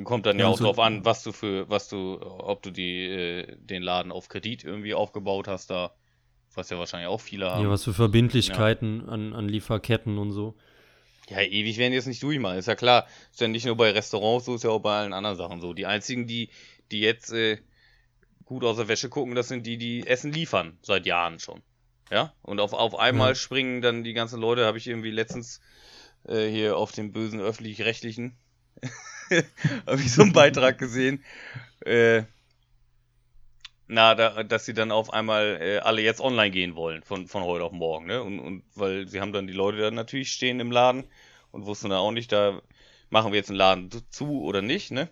Kommt 0.05 0.27
dann 0.27 0.39
Ja, 0.39 0.45
ja, 0.45 0.49
auch 0.49 0.53
also- 0.53 0.65
drauf 0.65 0.79
an, 0.79 1.05
was 1.05 1.23
du 1.23 1.33
für, 1.33 1.69
was 1.69 1.89
du, 1.89 2.19
ob 2.23 2.63
du 2.63 2.71
die, 2.71 3.05
äh, 3.07 3.57
den 3.59 3.83
Laden 3.83 4.11
auf 4.11 4.29
Kredit 4.29 4.65
irgendwie 4.65 4.95
aufgebaut 4.95 5.49
hast, 5.49 5.69
da, 5.71 5.93
was 6.55 6.71
ja 6.71 6.79
wahrscheinlich 6.79 7.09
auch 7.09 7.21
viele 7.21 7.51
haben. 7.51 7.65
ja, 7.65 7.71
was 7.71 7.85
für 7.85 7.93
Verbindlichkeiten 7.95 9.09
an, 9.09 9.35
an 9.35 9.49
Lieferketten 9.49 10.17
und 10.19 10.33
so. 10.33 10.55
Ja, 11.29 11.41
ewig 11.41 11.79
werden 11.79 11.93
die 11.93 11.97
jetzt 11.97 12.07
nicht 12.09 12.23
durchmachen, 12.23 12.59
ist 12.59 12.67
ja 12.69 12.75
klar. 12.75 13.07
Ist 13.31 13.41
ja 13.41 13.49
nicht 13.49 13.65
nur 13.67 13.77
bei 13.77 13.91
Restaurants 13.93 14.47
so, 14.47 14.55
ist 14.55 14.65
ja 14.65 14.71
auch 14.71 14.81
bei 14.81 14.99
allen 14.99 15.13
anderen 15.13 15.37
Sachen 15.37 15.61
so. 15.61 15.73
Die 15.73 15.87
einzigen, 15.87 16.27
die, 16.27 16.49
die 16.91 17.01
jetzt 17.01 17.33
äh, 17.33 17.59
gut 18.45 18.65
aus 18.65 18.77
der 18.77 18.89
Wäsche 18.89 19.09
gucken, 19.09 19.35
das 19.35 19.49
sind 19.49 19.67
die, 19.67 19.79
die 19.79 20.07
Essen 20.07 20.33
liefern, 20.33 20.79
seit 20.83 21.07
Jahren 21.07 21.39
schon. 21.39 21.63
Ja? 22.11 22.35
Und 22.43 22.61
auf, 22.61 22.73
auf 22.73 22.99
einmal 22.99 23.31
Ja. 23.31 23.35
springen 23.35 23.81
dann 23.83 24.05
die 24.05 24.13
ganzen 24.15 24.41
Leute, 24.41 24.67
habe 24.67 24.79
ich 24.79 24.87
irgendwie 24.89 25.11
letztens 25.11 25.61
äh, 26.27 26.49
hier 26.49 26.77
auf 26.77 26.93
dem 26.93 27.13
bösen 27.13 27.41
öffentlich-rechtlichen, 27.41 28.37
habe 29.87 30.01
ich 30.01 30.13
so 30.13 30.23
einen 30.23 30.33
Beitrag 30.33 30.79
gesehen, 30.79 31.25
äh, 31.81 32.25
na, 33.87 34.15
da, 34.15 34.43
dass 34.45 34.65
sie 34.65 34.75
dann 34.75 34.91
auf 34.93 35.13
einmal 35.13 35.59
äh, 35.61 35.79
alle 35.79 36.03
jetzt 36.03 36.21
online 36.21 36.51
gehen 36.51 36.75
wollen, 36.77 37.03
von, 37.03 37.27
von 37.29 37.43
heute 37.45 37.65
auf 37.65 37.73
morgen, 37.73 38.07
ne? 38.07 38.23
Und, 38.23 38.41
und 38.41 38.65
weil 38.75 39.07
sie 39.09 39.21
haben 39.21 39.33
dann 39.33 39.47
die 39.47 39.53
Leute 39.53 39.79
dann 39.79 39.95
natürlich 39.95 40.33
stehen 40.33 40.61
im 40.61 40.71
Laden 40.73 41.09
und 41.51 41.67
wussten 41.67 41.91
dann 41.91 41.99
auch 41.99 42.13
nicht, 42.13 42.33
da 42.33 42.61
machen 43.11 43.33
wir 43.33 43.39
jetzt 43.39 43.51
einen 43.51 43.59
Laden 43.59 43.91
zu- 44.11 44.43
oder 44.43 44.63
nicht, 44.63 44.91
ne? 44.91 45.11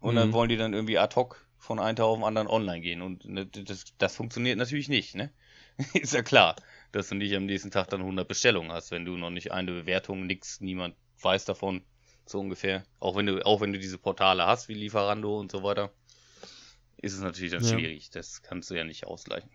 Und 0.00 0.14
dann 0.16 0.32
Mhm. 0.32 0.32
wollen 0.32 0.48
die 0.48 0.56
dann 0.56 0.72
irgendwie 0.74 0.98
ad 0.98 1.14
hoc 1.16 1.46
von 1.58 1.78
einem 1.78 1.96
Tag 1.96 2.04
auf 2.06 2.18
den 2.18 2.24
anderen 2.24 2.48
online 2.48 2.80
gehen. 2.80 3.02
Und 3.02 3.24
ne, 3.24 3.46
das, 3.46 3.84
das 3.98 4.16
funktioniert 4.16 4.58
natürlich 4.58 4.88
nicht, 4.88 5.14
ne? 5.14 5.32
Ist 5.94 6.12
ja 6.14 6.22
klar, 6.22 6.56
dass 6.92 7.08
du 7.08 7.14
nicht 7.14 7.34
am 7.34 7.46
nächsten 7.46 7.70
Tag 7.70 7.88
dann 7.88 8.02
100 8.02 8.28
Bestellungen 8.28 8.72
hast, 8.72 8.90
wenn 8.90 9.04
du 9.04 9.16
noch 9.16 9.30
nicht 9.30 9.52
eine 9.52 9.72
Bewertung, 9.72 10.26
nix, 10.26 10.60
niemand 10.60 10.96
weiß 11.22 11.44
davon, 11.44 11.84
so 12.30 12.40
ungefähr. 12.40 12.84
Auch 12.98 13.16
wenn 13.16 13.26
du, 13.26 13.44
auch 13.44 13.60
wenn 13.60 13.72
du 13.72 13.78
diese 13.78 13.98
Portale 13.98 14.46
hast, 14.46 14.68
wie 14.68 14.74
Lieferando 14.74 15.38
und 15.38 15.50
so 15.50 15.62
weiter, 15.62 15.90
ist 16.98 17.14
es 17.14 17.20
natürlich 17.20 17.52
dann 17.52 17.62
Ja. 17.62 17.68
schwierig. 17.68 18.10
Das 18.10 18.42
kannst 18.42 18.70
du 18.70 18.74
ja 18.74 18.84
nicht 18.84 19.06
ausgleichen. 19.06 19.50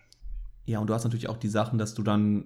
Ja, 0.66 0.80
und 0.80 0.88
du 0.88 0.94
hast 0.94 1.04
natürlich 1.04 1.30
auch 1.30 1.38
die 1.38 1.48
Sachen, 1.50 1.78
dass 1.78 1.94
du 1.94 2.02
dann 2.04 2.46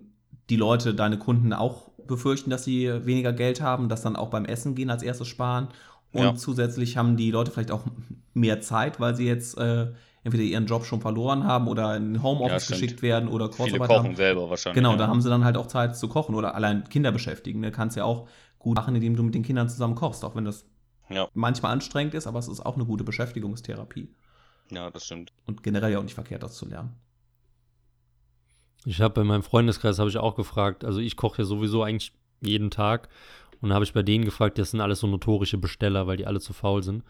die 0.50 0.58
Leute, 0.58 0.94
deine 0.94 1.18
Kunden 1.18 1.54
auch 1.54 1.90
befürchten, 2.06 2.50
dass 2.50 2.64
sie 2.64 3.06
weniger 3.06 3.32
Geld 3.34 3.62
haben, 3.62 3.88
das 3.88 4.02
dann 4.02 4.16
auch 4.16 4.30
beim 4.30 4.46
Essen 4.46 4.76
gehen 4.76 4.90
als 4.90 5.04
erstes 5.04 5.28
sparen. 5.28 5.70
Und 6.12 6.22
Ja. 6.24 6.36
zusätzlich 6.36 6.98
haben 6.98 7.18
die 7.18 7.32
Leute 7.32 7.52
vielleicht 7.52 7.72
auch 7.72 7.84
mehr 8.34 8.62
Zeit, 8.62 9.00
weil 9.00 9.16
sie 9.16 9.26
jetzt 9.28 9.58
äh, 9.58 9.88
entweder 10.24 10.44
ihren 10.44 10.66
Job 10.66 10.86
schon 10.86 11.02
verloren 11.02 11.44
haben 11.44 11.68
oder 11.68 11.96
in 11.96 12.22
Homeoffice 12.24 12.68
Ja, 12.68 12.76
geschickt 12.76 13.02
werden 13.02 13.30
oder 13.30 13.46
Viele 13.46 13.58
Kurzarbeit 13.58 13.88
kochen 13.88 14.06
haben. 14.08 14.16
selber 14.16 14.50
wahrscheinlich. 14.50 14.76
Genau, 14.76 14.92
ja. 14.92 14.98
da 14.98 15.08
haben 15.08 15.22
sie 15.22 15.30
dann 15.30 15.46
halt 15.46 15.56
auch 15.56 15.68
Zeit 15.68 15.96
zu 15.96 16.08
kochen 16.10 16.36
oder 16.36 16.56
allein 16.56 16.84
Kinder 16.90 17.12
beschäftigen. 17.12 17.60
Ne? 17.60 17.72
Kannst 17.72 17.96
ja 17.96 18.04
auch 18.06 18.28
gut 18.60 18.76
machen, 18.76 18.96
indem 18.96 19.16
du 19.16 19.24
mit 19.24 19.34
den 19.34 19.44
Kindern 19.44 19.70
zusammen 19.70 19.96
kochst, 19.96 20.24
auch 20.24 20.36
wenn 20.36 20.46
das 20.46 20.66
Ja. 21.10 21.28
manchmal 21.34 21.72
anstrengend 21.72 22.14
ist, 22.14 22.28
aber 22.28 22.40
es 22.40 22.48
ist 22.48 22.60
auch 22.66 22.76
eine 22.76 22.86
gute 22.86 23.04
Beschäftigungstherapie. 23.04 24.10
Ja, 24.70 24.92
das 24.92 25.06
stimmt. 25.06 25.34
Und 25.46 25.64
generell 25.64 25.92
ja 25.92 26.00
auch 26.00 26.04
nicht 26.04 26.14
verkehrt, 26.14 26.44
das 26.44 26.56
zu 26.56 26.68
lernen. 26.68 26.96
Ich 28.86 29.02
habe 29.02 29.14
bei 29.14 29.24
meinem 29.24 29.44
Freundeskreis 29.44 30.00
habe 30.00 30.10
ich 30.10 30.18
auch 30.18 30.36
gefragt, 30.36 30.86
also 30.86 31.00
ich 31.00 31.16
koche 31.16 31.42
ja 31.42 31.46
sowieso 31.46 31.84
eigentlich 31.84 32.14
jeden 32.42 32.72
Tag 32.72 33.10
und 33.62 33.74
habe 33.74 33.84
ich 33.84 33.94
bei 33.94 34.04
denen 34.04 34.24
gefragt, 34.24 34.58
das 34.58 34.72
sind 34.72 34.82
alles 34.82 35.00
so 35.00 35.08
notorische 35.08 35.58
Besteller, 35.58 36.08
weil 36.08 36.18
die 36.18 36.26
alle 36.28 36.40
zu 36.40 36.54
faul 36.54 36.84
sind. 36.84 37.04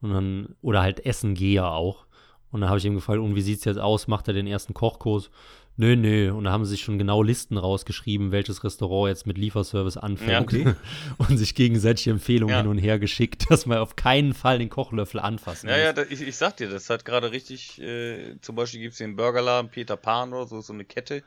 Und 0.00 0.10
dann, 0.10 0.56
oder 0.60 0.82
halt 0.82 1.06
essen 1.06 1.34
Geher 1.34 1.70
auch. 1.70 2.06
Und 2.54 2.60
dann 2.60 2.70
habe 2.70 2.78
ich 2.78 2.84
ihm 2.84 2.94
gefragt, 2.94 3.18
und 3.18 3.34
wie 3.34 3.40
sieht's 3.42 3.64
jetzt 3.64 3.78
aus? 3.78 4.06
Macht 4.06 4.28
er 4.28 4.34
den 4.34 4.46
ersten 4.46 4.74
Kochkurs? 4.74 5.28
Nö, 5.76 5.96
nö. 5.96 6.30
Und 6.32 6.44
da 6.44 6.52
haben 6.52 6.64
sie 6.64 6.70
sich 6.70 6.82
schon 6.82 6.98
genau 6.98 7.20
Listen 7.20 7.58
rausgeschrieben, 7.58 8.30
welches 8.30 8.62
Restaurant 8.62 9.08
jetzt 9.08 9.26
mit 9.26 9.38
Lieferservice 9.38 9.96
anfängt. 9.96 10.30
Ja. 10.30 10.40
Okay. 10.40 10.74
Und 11.18 11.36
sich 11.36 11.56
gegenseitig 11.56 12.06
Empfehlungen 12.06 12.54
Ja. 12.54 12.60
hin 12.62 12.70
und 12.70 12.78
her 12.78 13.00
geschickt, 13.00 13.50
dass 13.50 13.66
man 13.66 13.78
auf 13.78 13.96
keinen 13.96 14.34
Fall 14.34 14.60
den 14.60 14.68
Kochlöffel 14.68 15.18
anfassen 15.18 15.68
Ja, 15.68 15.76
ja, 15.76 15.86
muss. 15.86 15.94
da, 15.96 16.02
ich, 16.08 16.20
ich 16.22 16.36
sag 16.36 16.56
dir, 16.58 16.68
das 16.70 16.88
hat 16.90 17.04
gerade 17.04 17.32
richtig, 17.32 17.80
äh, 17.82 18.36
zum 18.40 18.54
Beispiel 18.54 18.82
gibt's 18.82 18.98
den 18.98 19.16
Burgerladen 19.16 19.68
Peter 19.68 19.96
Pan 19.96 20.32
oder 20.32 20.46
so, 20.46 20.60
so 20.60 20.72
eine 20.72 20.84
Kette, 20.84 21.24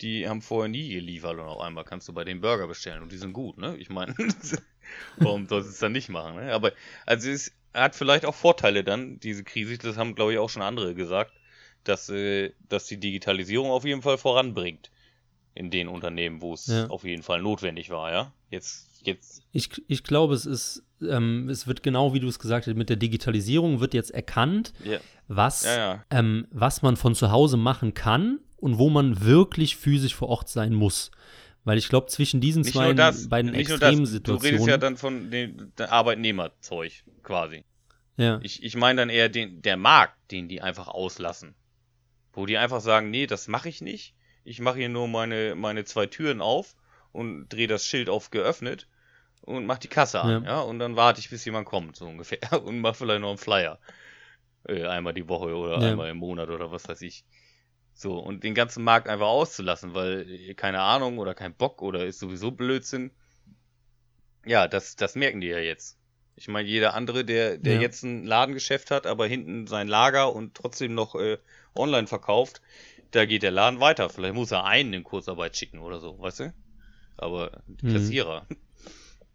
die 0.00 0.28
haben 0.28 0.42
vorher 0.42 0.68
nie 0.68 0.88
geliefert 0.88 1.34
und 1.38 1.44
auf 1.44 1.60
einmal 1.60 1.84
kannst 1.84 2.08
du 2.08 2.12
bei 2.12 2.24
den 2.24 2.40
Burger 2.40 2.66
bestellen 2.66 3.02
und 3.04 3.12
die 3.12 3.16
sind 3.16 3.32
gut, 3.32 3.58
ne? 3.58 3.76
Ich 3.78 3.90
meine, 3.90 4.12
warum 5.18 5.46
sollst 5.46 5.68
du 5.68 5.72
es 5.72 5.78
dann 5.78 5.92
nicht 5.92 6.08
machen, 6.08 6.34
ne? 6.36 6.52
Aber, 6.52 6.72
also 7.06 7.28
es 7.30 7.52
hat 7.80 7.94
vielleicht 7.94 8.24
auch 8.24 8.34
Vorteile 8.34 8.84
dann, 8.84 9.18
diese 9.20 9.44
Krise, 9.44 9.78
das 9.78 9.96
haben 9.96 10.14
glaube 10.14 10.32
ich 10.32 10.38
auch 10.38 10.50
schon 10.50 10.62
andere 10.62 10.94
gesagt, 10.94 11.32
dass, 11.84 12.08
äh, 12.08 12.52
dass 12.68 12.86
die 12.86 12.98
Digitalisierung 12.98 13.70
auf 13.70 13.84
jeden 13.84 14.02
Fall 14.02 14.18
voranbringt 14.18 14.90
in 15.54 15.70
den 15.70 15.88
Unternehmen, 15.88 16.40
wo 16.40 16.54
es 16.54 16.66
Ja. 16.66 16.86
auf 16.88 17.04
jeden 17.04 17.22
Fall 17.22 17.42
notwendig 17.42 17.90
war, 17.90 18.12
ja? 18.12 18.32
Jetzt, 18.50 19.00
jetzt, 19.02 19.42
Ich, 19.52 19.70
ich 19.88 20.04
glaube, 20.04 20.34
es 20.34 20.46
ist, 20.46 20.84
ähm, 21.02 21.48
es 21.48 21.66
wird 21.66 21.82
genau 21.82 22.14
wie 22.14 22.20
du 22.20 22.28
es 22.28 22.38
gesagt 22.38 22.66
hast, 22.66 22.74
mit 22.76 22.88
der 22.88 22.96
Digitalisierung 22.96 23.80
wird 23.80 23.94
jetzt 23.94 24.10
erkannt, 24.10 24.72
ja, 24.84 24.98
was, 25.26 25.64
ja, 25.64 25.76
ja. 25.76 26.04
Ähm, 26.10 26.46
was 26.50 26.82
man 26.82 26.96
von 26.96 27.14
zu 27.14 27.30
Hause 27.30 27.56
machen 27.56 27.94
kann 27.94 28.40
und 28.56 28.78
wo 28.78 28.88
man 28.90 29.22
wirklich 29.24 29.76
physisch 29.76 30.14
vor 30.14 30.28
Ort 30.28 30.48
sein 30.48 30.74
muss. 30.74 31.10
Weil 31.64 31.76
ich 31.76 31.88
glaube, 31.88 32.06
zwischen 32.06 32.40
diesen 32.40 32.64
zwei 32.64 32.94
das, 32.94 33.28
beiden 33.28 33.52
extremen 33.52 34.22
du 34.22 34.34
redest 34.36 34.66
ja 34.66 34.78
dann 34.78 34.96
von 34.96 35.30
dem 35.30 35.70
Arbeitnehmerzeug 35.78 36.92
quasi. 37.22 37.64
Ja, 38.18 38.40
Ich, 38.40 38.62
ich 38.62 38.76
meine 38.76 39.02
dann 39.02 39.10
eher 39.10 39.28
den, 39.28 39.62
der 39.62 39.76
Markt, 39.76 40.16
den 40.32 40.48
die 40.48 40.60
einfach 40.62 40.88
auslassen. 40.88 41.54
Wo 42.32 42.46
die 42.46 42.58
einfach 42.58 42.80
sagen, 42.80 43.10
nee, 43.10 43.26
das 43.26 43.48
mache 43.48 43.68
ich 43.68 43.80
nicht. 43.82 44.14
Ich 44.44 44.60
mache 44.60 44.78
hier 44.78 44.88
nur 44.88 45.08
meine, 45.08 45.54
meine 45.56 45.84
zwei 45.84 46.06
Türen 46.06 46.40
auf 46.42 46.76
und 47.12 47.48
drehe 47.48 47.66
das 47.68 47.84
Schild 47.86 48.08
auf 48.08 48.30
geöffnet 48.30 48.88
und 49.42 49.66
mach 49.66 49.78
die 49.78 49.88
Kasse 49.88 50.20
an, 50.22 50.44
Ja. 50.44 50.50
ja. 50.50 50.60
Und 50.62 50.78
dann 50.80 50.96
warte 50.96 51.20
ich, 51.20 51.30
bis 51.30 51.44
jemand 51.44 51.66
kommt, 51.66 51.96
so 51.96 52.06
ungefähr. 52.06 52.40
Und 52.64 52.80
mach 52.80 52.96
vielleicht 52.96 53.20
noch 53.22 53.30
einen 53.30 53.38
Flyer. 53.38 53.80
Äh, 54.68 54.86
einmal 54.86 55.14
die 55.14 55.28
Woche 55.28 55.54
oder 55.56 55.82
Ja. 55.82 55.88
einmal 55.88 56.10
im 56.10 56.18
Monat 56.18 56.48
oder 56.50 56.70
was 56.70 56.88
weiß 56.88 57.02
ich. 57.02 57.24
So, 57.94 58.18
und 58.18 58.44
den 58.44 58.54
ganzen 58.54 58.84
Markt 58.84 59.08
einfach 59.08 59.26
auszulassen, 59.28 59.94
weil 59.94 60.30
äh, 60.30 60.54
keine 60.54 60.80
Ahnung 60.82 61.18
oder 61.18 61.34
kein 61.34 61.54
Bock 61.56 61.82
oder 61.82 62.06
ist 62.06 62.20
sowieso 62.20 62.50
Blödsinn. 62.52 63.12
Ja, 64.44 64.66
das, 64.68 64.96
das 64.96 65.14
merken 65.14 65.40
die 65.40 65.46
ja 65.48 65.58
jetzt. 65.58 65.97
Ich 66.38 66.46
meine, 66.46 66.68
jeder 66.68 66.94
andere, 66.94 67.24
der, 67.24 67.58
der 67.58 67.74
Ja. 67.74 67.80
jetzt 67.80 68.04
ein 68.04 68.24
Ladengeschäft 68.24 68.92
hat, 68.92 69.06
aber 69.06 69.26
hinten 69.26 69.66
sein 69.66 69.88
Lager 69.88 70.32
und 70.34 70.54
trotzdem 70.54 70.94
noch 70.94 71.16
äh, 71.16 71.38
online 71.74 72.06
verkauft, 72.06 72.62
da 73.10 73.26
geht 73.26 73.42
der 73.42 73.50
Laden 73.50 73.80
weiter. 73.80 74.08
Vielleicht 74.08 74.34
muss 74.34 74.52
er 74.52 74.64
einen 74.64 74.92
in 74.92 75.02
Kurzarbeit 75.02 75.56
schicken 75.56 75.80
oder 75.80 75.98
so, 75.98 76.18
weißt 76.20 76.40
du? 76.40 76.54
Aber 77.16 77.50
die 77.66 77.86
Mhm. 77.86 77.92
Kassierer, 77.92 78.46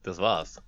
das 0.04 0.18
war's. 0.20 0.62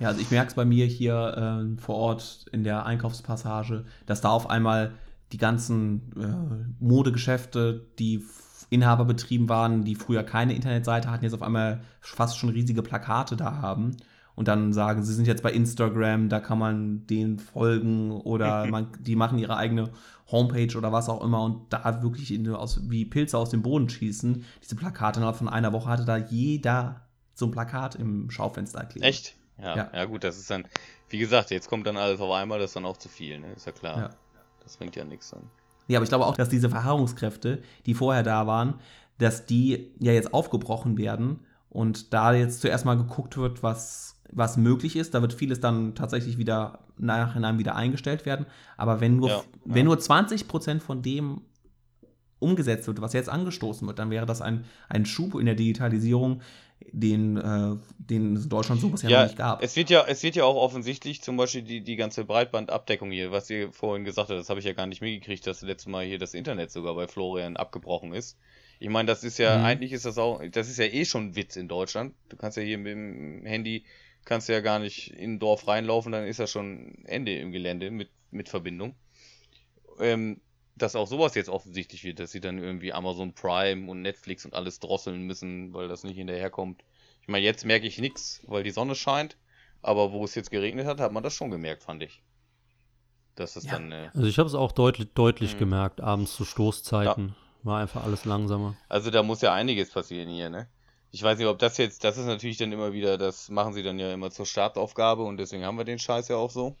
Ja, 0.00 0.08
also 0.08 0.20
ich 0.20 0.30
merke 0.30 0.48
es 0.48 0.54
bei 0.54 0.66
mir 0.66 0.84
hier 0.84 1.34
ähm, 1.38 1.78
vor 1.78 1.96
Ort 1.96 2.44
in 2.52 2.62
der 2.62 2.84
Einkaufspassage, 2.84 3.86
dass 4.04 4.20
da 4.20 4.28
auf 4.28 4.50
einmal 4.50 4.92
die 5.32 5.38
ganzen 5.38 6.12
äh, 6.16 6.84
Modegeschäfte, 6.84 7.86
die 7.98 8.22
Inhaber 8.70 9.06
betrieben 9.06 9.48
waren, 9.48 9.84
die 9.84 9.94
früher 9.94 10.22
keine 10.24 10.54
Internetseite 10.54 11.10
hatten, 11.10 11.24
jetzt 11.24 11.32
auf 11.32 11.42
einmal 11.42 11.80
fast 12.02 12.36
schon 12.36 12.50
riesige 12.50 12.82
Plakate 12.82 13.34
da 13.36 13.62
haben 13.62 13.96
und 14.38 14.46
dann 14.46 14.72
sagen, 14.72 15.02
sie 15.02 15.14
sind 15.14 15.26
jetzt 15.26 15.42
bei 15.42 15.50
Instagram, 15.50 16.28
da 16.28 16.38
kann 16.38 16.60
man 16.60 17.04
denen 17.08 17.40
folgen 17.40 18.12
oder 18.12 18.66
man, 18.66 18.86
die 19.00 19.16
machen 19.16 19.36
ihre 19.36 19.56
eigene 19.56 19.90
Homepage 20.30 20.78
oder 20.78 20.92
was 20.92 21.08
auch 21.08 21.24
immer 21.24 21.42
und 21.42 21.72
da 21.72 22.04
wirklich 22.04 22.32
in, 22.32 22.48
aus, 22.54 22.88
wie 22.88 23.04
Pilze 23.04 23.36
aus 23.36 23.50
dem 23.50 23.62
Boden 23.62 23.88
schießen. 23.88 24.44
Diese 24.62 24.76
Plakate 24.76 25.18
innerhalb 25.18 25.36
von 25.36 25.48
einer 25.48 25.72
Woche 25.72 25.88
hatte 25.88 26.04
da 26.04 26.18
jeder 26.18 27.08
so 27.34 27.46
ein 27.46 27.50
Plakat 27.50 27.96
im 27.96 28.30
Schaufenster 28.30 28.84
kleben. 28.84 29.04
Echt? 29.04 29.34
Ja, 29.60 29.76
Ja. 29.76 29.90
ja. 29.92 30.04
gut, 30.04 30.22
das 30.22 30.38
ist 30.38 30.48
dann, 30.48 30.68
wie 31.08 31.18
gesagt, 31.18 31.50
jetzt 31.50 31.68
kommt 31.68 31.88
dann 31.88 31.96
alles 31.96 32.20
auf 32.20 32.30
einmal, 32.30 32.60
das 32.60 32.70
ist 32.70 32.76
dann 32.76 32.84
auch 32.84 32.96
zu 32.96 33.08
viel, 33.08 33.40
ne? 33.40 33.52
Ist 33.56 33.66
ja 33.66 33.72
klar. 33.72 33.98
Ja. 33.98 34.10
Das 34.62 34.76
bringt 34.76 34.94
ja 34.94 35.04
nichts 35.04 35.30
dann. 35.30 35.50
Ja, 35.88 35.98
aber 35.98 36.04
ich 36.04 36.10
glaube 36.10 36.26
auch, 36.26 36.36
dass 36.36 36.48
diese 36.48 36.70
Verharrungskräfte, 36.70 37.60
die 37.86 37.94
vorher 37.94 38.22
da 38.22 38.46
waren, 38.46 38.74
dass 39.18 39.46
die 39.46 39.90
ja 39.98 40.12
jetzt 40.12 40.32
aufgebrochen 40.32 40.96
werden 40.96 41.40
und 41.70 42.12
da 42.12 42.32
jetzt 42.32 42.60
zuerst 42.60 42.84
mal 42.84 42.96
geguckt 42.96 43.36
wird, 43.36 43.62
was, 43.62 44.17
was 44.32 44.56
möglich 44.56 44.96
ist. 44.96 45.14
Da 45.14 45.22
wird 45.22 45.32
vieles 45.32 45.60
dann 45.60 45.94
tatsächlich 45.94 46.38
wieder 46.38 46.80
nachhinein 46.98 47.58
wieder 47.58 47.76
eingestellt 47.76 48.26
werden. 48.26 48.46
Aber 48.76 49.00
wenn 49.00 49.16
nur, 49.16 49.28
Ja, 49.30 49.42
wenn 49.64 49.78
ja. 49.78 49.84
nur 49.84 49.98
20 49.98 50.48
Prozent 50.48 50.82
von 50.82 51.02
dem 51.02 51.42
umgesetzt 52.40 52.86
wird, 52.86 53.00
was 53.00 53.12
jetzt 53.14 53.28
angestoßen 53.28 53.86
wird, 53.86 53.98
dann 53.98 54.10
wäre 54.10 54.26
das 54.26 54.40
ein, 54.42 54.64
ein 54.88 55.06
Schub 55.06 55.34
in 55.34 55.46
der 55.46 55.56
Digitalisierung, 55.56 56.40
den, 56.92 57.36
äh, 57.36 57.74
den 57.98 58.36
es 58.36 58.44
in 58.44 58.48
Deutschland 58.48 58.80
so 58.80 58.88
bisher 58.90 59.10
ja, 59.10 59.18
noch 59.22 59.26
nicht 59.26 59.36
gab. 59.36 59.62
Es 59.62 59.74
wird 59.74 59.90
ja, 59.90 60.04
es 60.06 60.22
wird 60.22 60.36
ja 60.36 60.44
auch 60.44 60.54
offensichtlich 60.54 61.20
zum 61.22 61.36
Beispiel 61.36 61.62
die, 61.62 61.82
die 61.82 61.96
ganze 61.96 62.24
Breitbandabdeckung 62.24 63.10
hier, 63.10 63.32
was 63.32 63.50
ihr 63.50 63.72
vorhin 63.72 64.04
gesagt 64.04 64.30
habt, 64.30 64.38
das 64.38 64.48
habe 64.48 64.60
ich 64.60 64.66
ja 64.66 64.72
gar 64.74 64.86
nicht 64.86 65.02
mitgekriegt, 65.02 65.44
dass 65.46 65.60
das 65.60 65.68
letzte 65.68 65.90
Mal 65.90 66.04
hier 66.04 66.18
das 66.20 66.34
Internet 66.34 66.70
sogar 66.70 66.94
bei 66.94 67.08
Florian 67.08 67.56
abgebrochen 67.56 68.12
ist. 68.12 68.38
Ich 68.78 68.88
meine, 68.88 69.06
das 69.08 69.24
ist 69.24 69.38
ja, 69.38 69.58
Mhm. 69.58 69.64
eigentlich 69.64 69.92
ist 69.92 70.04
das 70.04 70.18
auch, 70.18 70.40
das 70.52 70.68
ist 70.68 70.78
ja 70.78 70.84
eh 70.84 71.04
schon 71.04 71.28
ein 71.30 71.36
Witz 71.36 71.56
in 71.56 71.66
Deutschland. 71.66 72.14
Du 72.28 72.36
kannst 72.36 72.56
ja 72.56 72.62
hier 72.62 72.78
mit 72.78 72.92
dem 72.92 73.42
Handy, 73.44 73.82
kannst 74.28 74.48
du 74.48 74.52
ja 74.52 74.60
gar 74.60 74.78
nicht 74.78 75.10
in 75.12 75.34
ein 75.34 75.38
Dorf 75.38 75.66
reinlaufen, 75.66 76.12
dann 76.12 76.26
ist 76.26 76.38
ja 76.38 76.46
schon 76.46 77.02
Ende 77.06 77.34
im 77.38 77.50
Gelände 77.50 77.90
mit, 77.90 78.10
mit 78.30 78.50
Verbindung. 78.50 78.94
Ähm, 79.98 80.42
dass 80.76 80.94
auch 80.94 81.08
sowas 81.08 81.34
jetzt 81.34 81.48
offensichtlich 81.48 82.04
wird, 82.04 82.20
dass 82.20 82.30
sie 82.30 82.40
dann 82.40 82.58
irgendwie 82.58 82.92
Amazon 82.92 83.32
Prime 83.32 83.90
und 83.90 84.02
Netflix 84.02 84.44
und 84.44 84.54
alles 84.54 84.78
drosseln 84.80 85.22
müssen, 85.22 85.72
weil 85.72 85.88
das 85.88 86.04
nicht 86.04 86.16
hinterherkommt. 86.16 86.84
Ich 87.22 87.28
meine, 87.28 87.44
jetzt 87.44 87.64
merke 87.64 87.86
ich 87.86 87.98
nichts, 87.98 88.42
weil 88.46 88.62
die 88.62 88.70
Sonne 88.70 88.94
scheint, 88.94 89.38
aber 89.80 90.12
wo 90.12 90.24
es 90.24 90.34
jetzt 90.34 90.50
geregnet 90.50 90.86
hat, 90.86 91.00
hat 91.00 91.10
man 91.10 91.22
das 91.22 91.34
schon 91.34 91.50
gemerkt, 91.50 91.82
fand 91.82 92.02
ich. 92.02 92.22
Dass 93.34 93.56
es 93.56 93.64
Ja. 93.64 93.72
dann, 93.72 93.90
äh, 93.90 94.10
Also 94.14 94.26
ich 94.28 94.38
habe 94.38 94.46
es 94.46 94.54
auch 94.54 94.72
deutlich, 94.72 95.08
deutlich 95.14 95.54
Mhm. 95.54 95.58
gemerkt, 95.58 96.00
abends 96.02 96.34
zu 96.36 96.44
Stoßzeiten. 96.44 97.34
War 97.64 97.80
einfach 97.80 98.04
alles 98.04 98.24
langsamer. 98.26 98.76
also 98.88 99.10
da 99.10 99.22
muss 99.22 99.40
ja 99.40 99.52
einiges 99.52 99.90
passieren 99.90 100.28
hier, 100.28 100.50
ne? 100.50 100.68
Ich 101.10 101.22
weiß 101.22 101.38
nicht, 101.38 101.46
ob 101.46 101.58
das 101.58 101.78
jetzt, 101.78 102.04
das 102.04 102.18
ist 102.18 102.26
natürlich 102.26 102.58
dann 102.58 102.72
immer 102.72 102.92
wieder, 102.92 103.16
das 103.16 103.48
machen 103.48 103.72
sie 103.72 103.82
dann 103.82 103.98
ja 103.98 104.12
immer 104.12 104.30
zur 104.30 104.44
Startaufgabe 104.46 105.22
und 105.22 105.38
deswegen 105.38 105.64
haben 105.64 105.78
wir 105.78 105.84
den 105.84 105.98
Scheiß 105.98 106.28
ja 106.28 106.36
auch 106.36 106.50
so, 106.50 106.76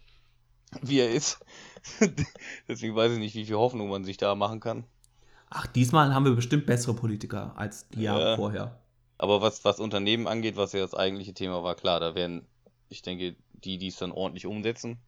wie 0.82 1.00
er 1.00 1.10
ist. 1.10 1.38
deswegen 2.68 2.94
weiß 2.94 3.12
ich 3.12 3.18
nicht, 3.18 3.34
wie 3.34 3.46
viel 3.46 3.56
Hoffnung 3.56 3.88
man 3.88 4.04
sich 4.04 4.18
da 4.18 4.34
machen 4.34 4.60
kann. 4.60 4.84
Ach, 5.50 5.66
diesmal 5.66 6.14
haben 6.14 6.26
wir 6.26 6.34
bestimmt 6.34 6.66
bessere 6.66 6.94
Politiker 6.94 7.54
als 7.56 7.88
die 7.88 8.02
Jahre 8.02 8.30
Ja. 8.30 8.36
vorher. 8.36 8.78
Aber 9.16 9.40
was, 9.40 9.64
was 9.64 9.80
Unternehmen 9.80 10.28
angeht, 10.28 10.56
was 10.56 10.72
ja 10.72 10.80
das 10.80 10.94
eigentliche 10.94 11.34
Thema 11.34 11.64
war, 11.64 11.74
klar, 11.74 11.98
da 11.98 12.14
werden, 12.14 12.46
ich 12.88 13.02
denke, 13.02 13.34
die, 13.52 13.78
die 13.78 13.88
es 13.88 13.96
dann 13.96 14.12
ordentlich 14.12 14.46
umsetzen, 14.46 14.98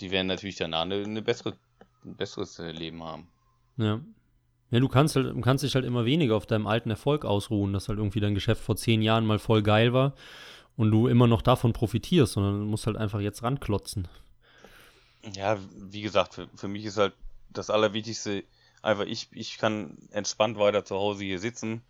die 0.00 0.10
werden 0.10 0.26
natürlich 0.26 0.56
danach 0.56 0.82
eine, 0.82 1.02
eine 1.02 1.22
bessere, 1.22 1.56
ein 2.04 2.16
besseres 2.16 2.58
äh, 2.58 2.70
Leben 2.70 3.02
haben. 3.02 3.28
Ja. 3.78 4.00
Ja, 4.70 4.78
du 4.78 4.88
kannst 4.88 5.16
halt, 5.16 5.34
du 5.34 5.40
kannst 5.40 5.64
dich 5.64 5.74
halt 5.74 5.84
immer 5.84 6.04
weniger 6.04 6.36
auf 6.36 6.46
deinem 6.46 6.66
alten 6.66 6.90
Erfolg 6.90 7.24
ausruhen, 7.24 7.72
dass 7.72 7.88
halt 7.88 7.98
irgendwie 7.98 8.20
dein 8.20 8.34
Geschäft 8.34 8.62
vor 8.62 8.76
zehn 8.76 9.02
Jahren 9.02 9.26
mal 9.26 9.38
voll 9.38 9.62
geil 9.62 9.92
war 9.92 10.14
und 10.76 10.90
du 10.90 11.08
immer 11.08 11.26
noch 11.26 11.42
davon 11.42 11.72
profitierst, 11.72 12.34
sondern 12.34 12.60
du 12.60 12.66
musst 12.66 12.86
halt 12.86 12.96
einfach 12.96 13.20
jetzt 13.20 13.42
ranklotzen. 13.42 14.08
Ja, 15.34 15.58
wie 15.74 16.02
gesagt, 16.02 16.34
für, 16.34 16.48
für 16.54 16.68
mich 16.68 16.84
ist 16.84 16.96
halt 16.96 17.14
das 17.50 17.68
Allerwichtigste 17.68 18.44
einfach, 18.80 19.04
ich, 19.04 19.28
ich 19.32 19.58
kann 19.58 19.98
entspannt 20.12 20.56
weiter 20.58 20.84
zu 20.84 20.94
Hause 20.96 21.24
hier 21.24 21.38
sitzen, 21.38 21.82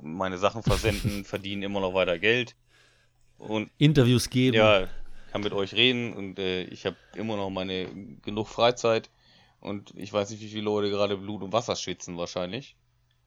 meine 0.00 0.38
Sachen 0.38 0.62
versenden, 0.62 1.24
verdienen 1.24 1.62
immer 1.62 1.80
noch 1.80 1.94
weiter 1.94 2.18
Geld 2.18 2.54
und 3.38 3.70
Interviews 3.78 4.30
geben. 4.30 4.56
ja, 4.56 4.88
kann 5.32 5.42
mit 5.42 5.52
euch 5.52 5.74
reden 5.74 6.12
und 6.12 6.38
äh, 6.38 6.64
ich 6.64 6.86
habe 6.86 6.96
immer 7.16 7.36
noch 7.36 7.50
meine 7.50 7.88
genug 8.22 8.48
Freizeit 8.48 9.10
und 9.62 9.92
ich 9.96 10.12
weiß 10.12 10.30
nicht, 10.30 10.42
wie 10.42 10.48
viele 10.48 10.62
Leute 10.64 10.90
gerade 10.90 11.16
Blut 11.16 11.42
und 11.42 11.52
Wasser 11.54 11.76
schwitzen 11.76 12.16
wahrscheinlich, 12.18 12.76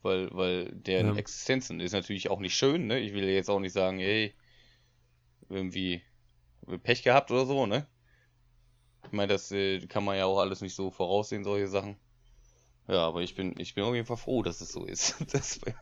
weil 0.04 0.30
weil 0.34 0.71
deren 0.76 1.08
Ja. 1.08 1.15
Existenzen 1.15 1.80
ist 1.82 1.93
natürlich 1.93 2.30
auch 2.30 2.39
nicht 2.39 2.56
schön, 2.58 2.88
ne? 2.88 3.00
Ich 3.00 3.13
will 3.13 3.26
jetzt 3.26 3.50
auch 3.50 3.60
nicht 3.60 3.74
sagen, 3.74 4.00
hey, 4.00 4.36
irgendwie 5.50 6.04
Pech 6.84 7.04
gehabt 7.04 7.32
oder 7.32 7.45
so, 7.48 7.65
ne? 7.65 7.88
Ich 9.06 9.12
meine, 9.13 9.34
das 9.34 9.52
äh, 9.52 9.80
kann 9.88 10.04
man 10.04 10.17
ja 10.17 10.26
auch 10.26 10.39
alles 10.39 10.62
nicht 10.62 10.76
so 10.76 10.91
voraussehen, 10.91 11.43
solche 11.43 11.67
Sachen. 11.67 11.98
Ja, 12.88 13.08
aber 13.08 13.21
ich 13.24 13.36
bin 13.36 13.56
ich 13.60 13.76
bin 13.76 13.84
auf 13.84 13.95
jeden 13.95 14.08
Fall 14.08 14.17
froh, 14.17 14.43
dass 14.43 14.62
es 14.62 14.71
so 14.71 14.86
ist, 14.86 15.15
dass 15.34 15.60
bei, 15.60 15.76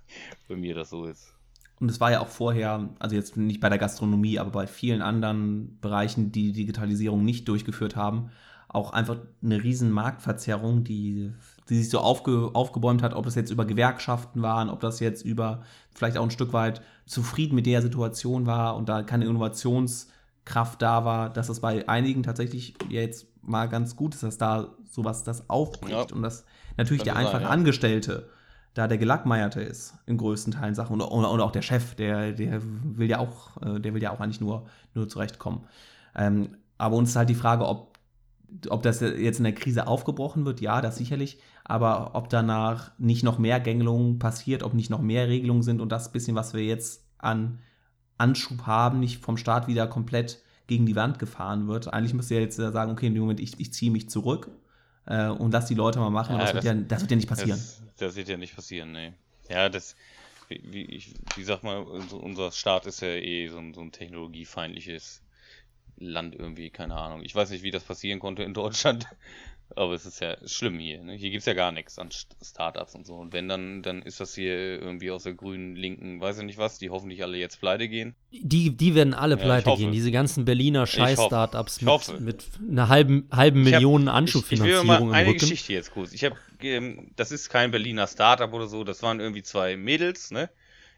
bei 0.48 0.56
mir 0.58 0.76
das 0.76 0.90
so 0.90 1.06
ist. 1.06 1.34
Und 1.80 1.90
es 1.90 2.00
war 2.00 2.12
ja 2.12 2.22
auch 2.22 2.30
vorher, 2.30 2.96
also 3.00 3.16
jetzt 3.16 3.36
nicht 3.36 3.60
bei 3.60 3.70
der 3.70 3.78
Gastronomie, 3.78 4.40
aber 4.40 4.52
bei 4.52 4.68
vielen 4.68 5.02
anderen 5.02 5.80
Bereichen, 5.80 6.32
die 6.32 6.52
die 6.54 6.62
Digitalisierung 6.62 7.24
nicht 7.26 7.48
durchgeführt 7.48 7.96
haben, 7.96 8.32
auch 8.74 8.92
einfach 8.92 9.18
eine 9.42 9.64
riesen 9.64 9.92
Marktverzerrung, 9.92 10.84
die, 10.84 11.32
die 11.70 11.78
sich 11.78 11.90
so 11.90 12.00
aufge, 12.00 12.52
aufgebäumt 12.54 13.02
hat, 13.04 13.14
ob 13.14 13.26
das 13.26 13.36
jetzt 13.36 13.52
über 13.52 13.66
Gewerkschaften 13.66 14.42
waren, 14.42 14.70
ob 14.70 14.80
das 14.80 15.00
jetzt 15.00 15.24
über 15.24 15.62
vielleicht 15.94 16.18
auch 16.18 16.24
ein 16.24 16.32
Stück 16.32 16.54
weit 16.54 16.82
zufrieden 17.06 17.56
mit 17.56 17.66
der 17.66 17.82
Situation 17.82 18.46
war 18.46 18.76
und 18.76 18.90
da 18.90 19.04
keine 19.04 19.26
Innovationskraft 19.26 20.82
da 20.82 21.06
war, 21.06 21.30
dass 21.30 21.50
es 21.50 21.60
bei 21.60 21.88
einigen 21.88 22.24
tatsächlich 22.24 22.74
jetzt 22.90 23.28
mal 23.42 23.70
ganz 23.70 23.96
gut 23.96 24.16
ist, 24.16 24.24
dass 24.24 24.38
da 24.38 24.70
sowas 24.90 25.24
das 25.24 25.50
aufbricht 25.50 26.10
Ja. 26.10 26.16
und 26.16 26.24
dass 26.24 26.46
natürlich 26.76 27.04
der 27.04 27.16
einfache 27.16 27.44
ja. 27.44 27.50
Angestellte 27.50 28.30
da 28.74 28.88
der 28.88 28.98
Gelackmeierte 28.98 29.62
ist 29.62 29.94
in 30.08 30.18
größten 30.18 30.54
Teilen 30.54 30.74
Sachen 30.74 31.00
und, 31.00 31.02
und, 31.02 31.26
und 31.26 31.42
auch 31.42 31.52
der 31.52 31.62
Chef, 31.62 31.94
der, 31.96 32.32
der 32.32 32.60
will 32.64 33.08
ja 33.08 33.20
auch, 33.20 33.62
äh, 33.62 33.80
der 33.80 33.94
will 33.94 34.02
ja 34.02 34.12
auch 34.12 34.20
eigentlich 34.20 34.42
nur, 34.42 34.66
nur 34.96 35.08
zurechtkommen. 35.08 35.66
Ähm, 36.16 36.58
aber 36.80 36.96
uns 36.96 37.10
ist 37.10 37.16
halt 37.16 37.30
die 37.30 37.36
Frage, 37.36 37.68
ob, 37.68 37.93
ob 38.70 38.84
das 38.84 39.00
jetzt 39.02 39.38
in 39.40 39.44
der 39.44 39.56
Krise 39.56 39.88
aufgebrochen 39.88 40.46
wird, 40.46 40.62
ja, 40.62 40.82
das 40.82 40.98
sicherlich, 40.98 41.40
aber 41.64 42.16
ob 42.16 42.30
danach 42.30 42.92
nicht 43.00 43.24
noch 43.24 43.38
mehr 43.40 43.60
Gängelungen 43.60 44.20
passiert, 44.20 44.64
ob 44.64 44.74
nicht 44.74 44.90
noch 44.90 45.02
mehr 45.02 45.28
Regelungen 45.28 45.64
sind 45.64 45.82
und 45.82 45.92
das 45.92 46.12
bisschen, 46.12 46.36
was 46.36 46.54
wir 46.54 46.64
jetzt 46.64 47.06
an 47.18 47.60
Anschub 48.18 48.64
haben, 48.68 49.00
nicht 49.00 49.24
vom 49.24 49.38
Staat 49.38 49.68
wieder 49.68 49.88
komplett 49.88 50.42
gegen 50.68 50.86
die 50.86 50.96
Wand 50.96 51.20
gefahren 51.20 51.68
wird. 51.68 51.94
Eigentlich 51.94 52.14
müsste 52.14 52.36
ja 52.36 52.42
jetzt 52.42 52.56
sagen, 52.58 52.92
okay, 52.92 53.08
in 53.08 53.14
dem 53.14 53.22
Moment, 53.22 53.40
ich, 53.40 53.60
ich 53.60 53.74
ziehe 53.74 53.92
mich 53.92 54.10
zurück 54.10 54.50
äh, 55.06 55.28
und 55.28 55.52
lass 55.52 55.66
die 55.66 55.76
Leute 55.76 56.00
mal 56.00 56.10
machen, 56.10 56.34
Ja, 56.34 56.40
das, 56.42 56.54
das- 56.54 56.64
wird 56.64 56.76
ja, 56.76 56.82
das 56.84 57.02
wird 57.02 57.12
ja 57.12 57.18
nicht 57.18 57.30
passieren. 57.30 57.60
Das, 57.60 57.82
das 57.98 58.16
wird 58.16 58.30
ja 58.30 58.38
nicht 58.38 58.56
passieren, 58.56 58.92
nee. 58.92 59.14
Ja, 59.50 59.68
das, 59.70 59.96
wie, 60.48 60.62
wie, 60.64 60.82
ich, 60.86 61.16
wie 61.36 61.44
sag 61.44 61.64
mal, 61.64 61.78
unser, 61.80 62.22
unser 62.22 62.52
Staat 62.52 62.86
ist 62.86 63.02
ja 63.02 63.10
eh 63.10 63.48
so 63.50 63.58
ein, 63.58 63.74
so 63.74 63.82
ein 63.82 63.92
technologiefeindliches 63.92 65.22
Land 66.06 66.36
irgendwie, 66.36 66.70
keine 66.70 66.96
Ahnung. 66.96 67.22
Ich 67.24 67.34
weiß 67.36 67.50
nicht, 67.52 67.64
wie 67.64 67.72
das 67.72 67.84
passieren 67.84 68.20
konnte 68.20 68.44
in 68.44 68.54
Deutschland, 68.56 69.08
aber 69.76 69.94
es 69.94 70.06
ist 70.06 70.20
ja 70.20 70.38
schlimm 70.48 70.78
hier. 70.78 71.02
Ne? 71.04 71.14
Hier 71.14 71.32
gibt's 71.32 71.48
ja 71.48 71.54
gar 71.54 71.72
nichts 71.72 71.98
an 71.98 72.10
St- 72.10 72.28
Startups 72.44 72.94
und 72.94 73.08
so. 73.08 73.16
Und 73.16 73.34
wenn, 73.34 73.48
dann, 73.48 73.82
dann 73.82 74.02
ist 74.04 74.20
das 74.20 74.36
hier 74.36 74.56
irgendwie 74.80 75.10
aus 75.10 75.24
der 75.24 75.34
grünen, 75.34 75.76
linken, 75.76 76.22
weiß 76.22 76.38
ich 76.40 76.44
nicht 76.46 76.60
was, 76.60 76.78
die 76.78 76.90
hoffentlich 76.92 77.24
alle 77.24 77.38
jetzt 77.38 77.60
pleite 77.60 77.88
gehen. 77.88 78.14
Die, 78.32 78.76
die 78.76 78.94
werden 78.94 79.14
alle 79.16 79.36
pleite 79.38 79.74
gehen. 79.76 79.92
Diese 79.92 80.12
ganzen 80.12 80.46
Berliner. 80.46 80.86
Scheiß-Startups 80.86 81.82
mit, 81.82 82.20
mit 82.20 82.46
einer 82.70 82.88
halben, 82.90 83.28
halben 83.32 83.64
Million 83.64 84.02
Ich, 84.02 84.06
ich 84.06 84.06
will 84.06 84.14
Anschubfinanzierung 84.14 84.86
mal 84.88 85.14
eine 85.14 85.30
Rücken. 85.30 85.40
Geschichte 85.40 85.74
jetzt 85.74 85.92
kurz. 85.92 86.14
Ich 86.14 86.24
habe, 86.24 86.36
ähm, 86.62 87.12
das 87.16 87.32
ist 87.32 87.50
kein 87.50 87.72
Berliner 87.72 88.06
Startup 88.06 88.52
oder 88.54 88.68
so, 88.68 88.84
das 88.84 89.02
waren 89.02 89.20
irgendwie 89.20 89.44
zwei 89.44 89.76
Mädels, 89.76 90.30
ne? 90.30 90.50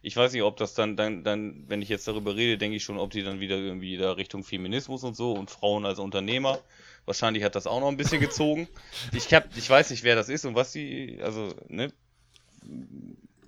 Ich 0.08 0.16
weiß 0.16 0.34
nicht, 0.34 0.44
ob 0.44 0.56
das 0.58 0.76
dann, 0.76 0.96
dann, 0.96 1.24
dann, 1.24 1.64
wenn 1.68 1.82
ich 1.82 1.90
jetzt 1.90 2.08
darüber 2.08 2.36
rede, 2.36 2.60
denke 2.60 2.78
ich 2.78 2.84
schon, 2.84 3.00
ob 3.00 3.10
die 3.10 3.24
dann 3.24 3.40
wieder 3.40 3.58
irgendwie 3.58 3.98
da 3.98 4.12
Richtung 4.12 4.44
Feminismus 4.44 5.04
und 5.04 5.16
so 5.16 5.34
und 5.34 5.50
Frauen 5.50 5.84
als 5.84 5.98
Unternehmer. 5.98 6.60
Wahrscheinlich 7.06 7.44
hat 7.44 7.56
das 7.56 7.66
auch 7.66 7.80
noch 7.80 7.88
ein 7.88 7.98
bisschen 7.98 8.22
gezogen. 8.22 8.68
Ich 9.14 9.34
hab, 9.34 9.58
ich 9.58 9.68
weiß 9.68 9.90
nicht, 9.90 10.04
wer 10.04 10.16
das 10.16 10.30
ist 10.30 10.46
und 10.46 10.54
was 10.54 10.72
die, 10.74 11.20
also, 11.24 11.56
ne? 11.70 11.92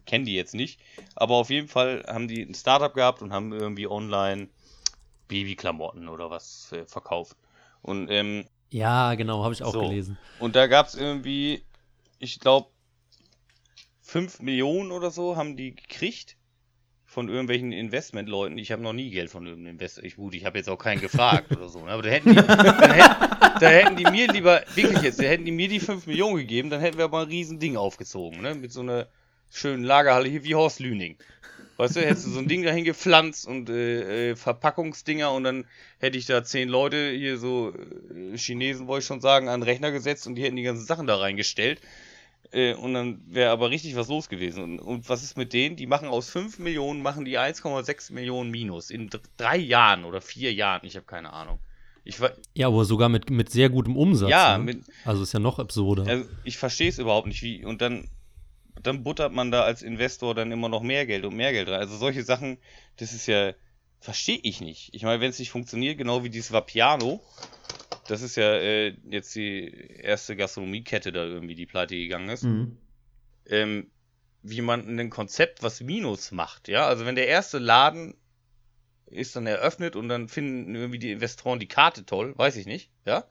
Kennen 0.08 0.26
die 0.26 0.34
jetzt 0.34 0.56
nicht. 0.56 0.80
Aber 1.16 1.36
auf 1.36 1.52
jeden 1.52 1.68
Fall 1.68 2.04
haben 2.08 2.28
die 2.28 2.42
ein 2.42 2.56
Startup 2.56 2.94
gehabt 2.94 3.22
und 3.22 3.32
haben 3.32 3.54
irgendwie 3.54 3.86
online 3.88 4.50
Babyklamotten 5.28 6.10
oder 6.10 6.32
was 6.32 6.72
äh, 6.72 6.86
verkauft. 6.86 7.38
Und 7.84 8.10
ähm, 8.10 8.48
Ja, 8.72 9.14
genau, 9.14 9.44
habe 9.44 9.54
ich 9.54 9.62
auch 9.62 9.74
So. 9.74 9.82
gelesen. 9.82 10.18
und 10.40 10.56
da 10.56 10.66
gab 10.66 10.88
es 10.88 10.96
irgendwie, 10.96 11.62
ich 12.18 12.40
glaube, 12.40 12.70
5 14.02 14.40
Millionen 14.40 14.92
oder 14.92 15.12
so 15.12 15.36
haben 15.36 15.56
die 15.56 15.76
gekriegt 15.76 16.37
von 17.18 17.30
irgendwelchen 17.30 17.72
Investmentleuten. 17.72 18.60
Ich 18.60 18.72
habe 18.72 18.84
noch 18.84 18.94
nie 18.94 19.10
Geld 19.10 19.32
von 19.32 19.44
irgendeinem 19.48 19.72
Investor. 19.72 20.04
Ich, 20.04 20.18
gut, 20.18 20.36
ich 20.36 20.46
habe 20.46 20.60
jetzt 20.60 20.70
auch 20.70 20.78
keinen 20.78 21.02
gefragt 21.02 21.52
oder 21.52 21.68
so. 21.68 21.84
Ne? 21.84 21.90
Aber 21.90 22.04
da 22.04 22.10
hätten, 22.10 22.30
die, 22.30 22.36
da, 22.36 22.94
hätten, 22.94 23.60
da 23.60 23.70
hätten 23.70 23.96
die 23.96 24.04
mir 24.04 24.28
lieber, 24.28 24.62
wirklich 24.76 25.02
jetzt, 25.02 25.20
da 25.20 25.24
hätten 25.24 25.44
die 25.44 25.52
mir 25.52 25.68
die 25.68 25.80
5 25.80 26.06
Millionen 26.06 26.38
gegeben, 26.38 26.70
dann 26.70 26.80
hätten 26.80 27.00
wir 27.00 27.06
aber 27.06 27.22
ein 27.22 27.28
riesen 27.28 27.58
Ding 27.58 27.76
aufgezogen. 27.76 28.44
Ne? 28.44 28.54
Mit 28.54 28.72
so 28.72 28.82
einer 28.82 29.08
schönen 29.52 29.84
Lagerhalle 29.84 30.30
hier 30.30 30.44
wie 30.44 30.54
Horst 30.54 30.80
Lüning. 30.80 31.18
Weißt 31.78 31.96
du, 31.96 32.02
hättest 32.02 32.28
du 32.28 32.30
so 32.30 32.38
ein 32.38 32.48
Ding 32.48 32.62
dahin 32.62 32.84
gepflanzt 32.84 33.48
und 33.48 33.68
äh, 33.72 34.30
äh, 34.30 34.36
Verpackungsdinger 34.36 35.32
und 35.32 35.44
dann 35.44 35.66
hätte 35.98 36.20
ich 36.20 36.28
da 36.28 36.44
zehn 36.44 36.70
Leute, 36.70 37.10
hier 37.10 37.40
so 37.40 37.74
äh, 38.14 38.38
Chinesen 38.38 38.86
wollte 38.86 39.02
ich 39.02 39.08
schon 39.08 39.22
sagen, 39.22 39.50
an 39.50 39.62
den 39.62 39.68
Rechner 39.68 39.92
gesetzt 39.92 40.28
und 40.28 40.36
die 40.36 40.44
hätten 40.44 40.56
die 40.56 40.62
ganzen 40.62 40.86
Sachen 40.86 41.08
da 41.08 41.16
reingestellt. 41.16 41.82
Äh, 42.52 42.74
und 42.76 42.94
dann 42.94 43.22
wäre 43.28 43.52
aber 43.52 43.70
richtig 43.70 43.96
was 43.96 44.08
los 44.08 44.30
gewesen. 44.30 44.64
Und, 44.64 44.80
und 44.80 45.10
was 45.10 45.24
ist 45.24 45.38
mit 45.38 45.54
denen? 45.54 45.76
Die 45.76 45.88
machen 45.88 46.08
aus 46.08 46.30
5 46.30 46.60
Millionen, 46.60 47.02
machen 47.02 47.26
die 47.26 47.38
1,6 47.38 48.14
Millionen 48.14 48.52
Minus. 48.52 48.90
In 48.90 49.10
drei 49.38 49.58
Jahren 49.58 50.06
oder 50.06 50.22
vier 50.22 50.54
Jahren, 50.54 50.86
ich 50.86 50.96
habe 50.96 51.06
keine 51.06 51.34
Ahnung. 51.34 51.60
Ich, 52.04 52.20
Ja, 52.54 52.68
aber 52.68 52.86
sogar 52.86 53.10
mit, 53.10 53.30
mit 53.30 53.50
sehr 53.50 53.70
gutem 53.70 53.98
Umsatz. 53.98 54.30
ja, 54.30 54.58
ne? 54.58 54.64
mit, 54.64 54.84
also 55.04 55.24
ist 55.24 55.34
ja 55.34 55.40
noch 55.40 55.60
absurder. 55.60 56.08
also 56.08 56.26
ich 56.46 56.58
verstehe 56.58 56.90
es 56.90 57.00
überhaupt 57.00 57.28
nicht, 57.28 57.42
wie. 57.44 57.66
Und 57.66 57.82
dann, 57.82 58.08
dann 58.82 59.04
buttert 59.04 59.34
man 59.34 59.52
da 59.52 59.64
als 59.64 59.82
Investor 59.82 60.34
dann 60.34 60.52
immer 60.52 60.70
noch 60.70 60.82
mehr 60.82 61.06
Geld 61.06 61.26
und 61.26 61.36
mehr 61.36 61.52
Geld 61.52 61.68
rein. 61.68 61.80
Also 61.80 61.98
solche 61.98 62.24
Sachen, 62.24 62.58
das 62.98 63.14
ist 63.14 63.28
ja. 63.28 63.54
Verstehe 64.00 64.40
ich 64.44 64.62
nicht. 64.62 64.94
Ich 64.94 65.02
meine, 65.02 65.20
wenn 65.22 65.32
es 65.32 65.40
nicht 65.40 65.50
funktioniert, 65.50 65.98
genau 65.98 66.24
wie 66.24 66.30
dieses 66.30 66.54
Vapiano, 66.54 67.20
das 68.08 68.22
ist 68.22 68.36
ja 68.38 68.54
äh, 68.56 68.96
jetzt 69.10 69.36
die 69.36 69.70
erste 70.02 70.36
Gastronomiekette 70.36 71.12
da 71.12 71.24
irgendwie, 71.24 71.56
die 71.56 71.66
pleite 71.66 71.96
gegangen 71.96 72.30
ist. 72.30 72.44
Mhm. 72.44 72.78
ähm, 73.48 73.92
wie 74.44 74.62
man 74.62 75.00
ein 75.00 75.10
Konzept, 75.10 75.64
was 75.64 75.82
Minus 75.82 76.32
macht. 76.32 76.68
Ja, 76.68 76.88
also 76.88 77.06
wenn 77.06 77.16
der 77.16 77.28
erste 77.28 77.58
Laden 77.58 78.16
ist 79.08 79.36
dann 79.36 79.48
eröffnet 79.48 79.96
und 79.96 80.10
dann 80.10 80.28
finden 80.28 80.76
irgendwie 80.76 81.00
die 81.00 81.12
Investoren 81.12 81.60
die 81.60 81.68
Karte 81.68 82.06
toll, 82.06 82.38
weiß 82.38 82.56
ich 82.58 82.66
nicht, 82.66 82.90
ja. 83.06 83.26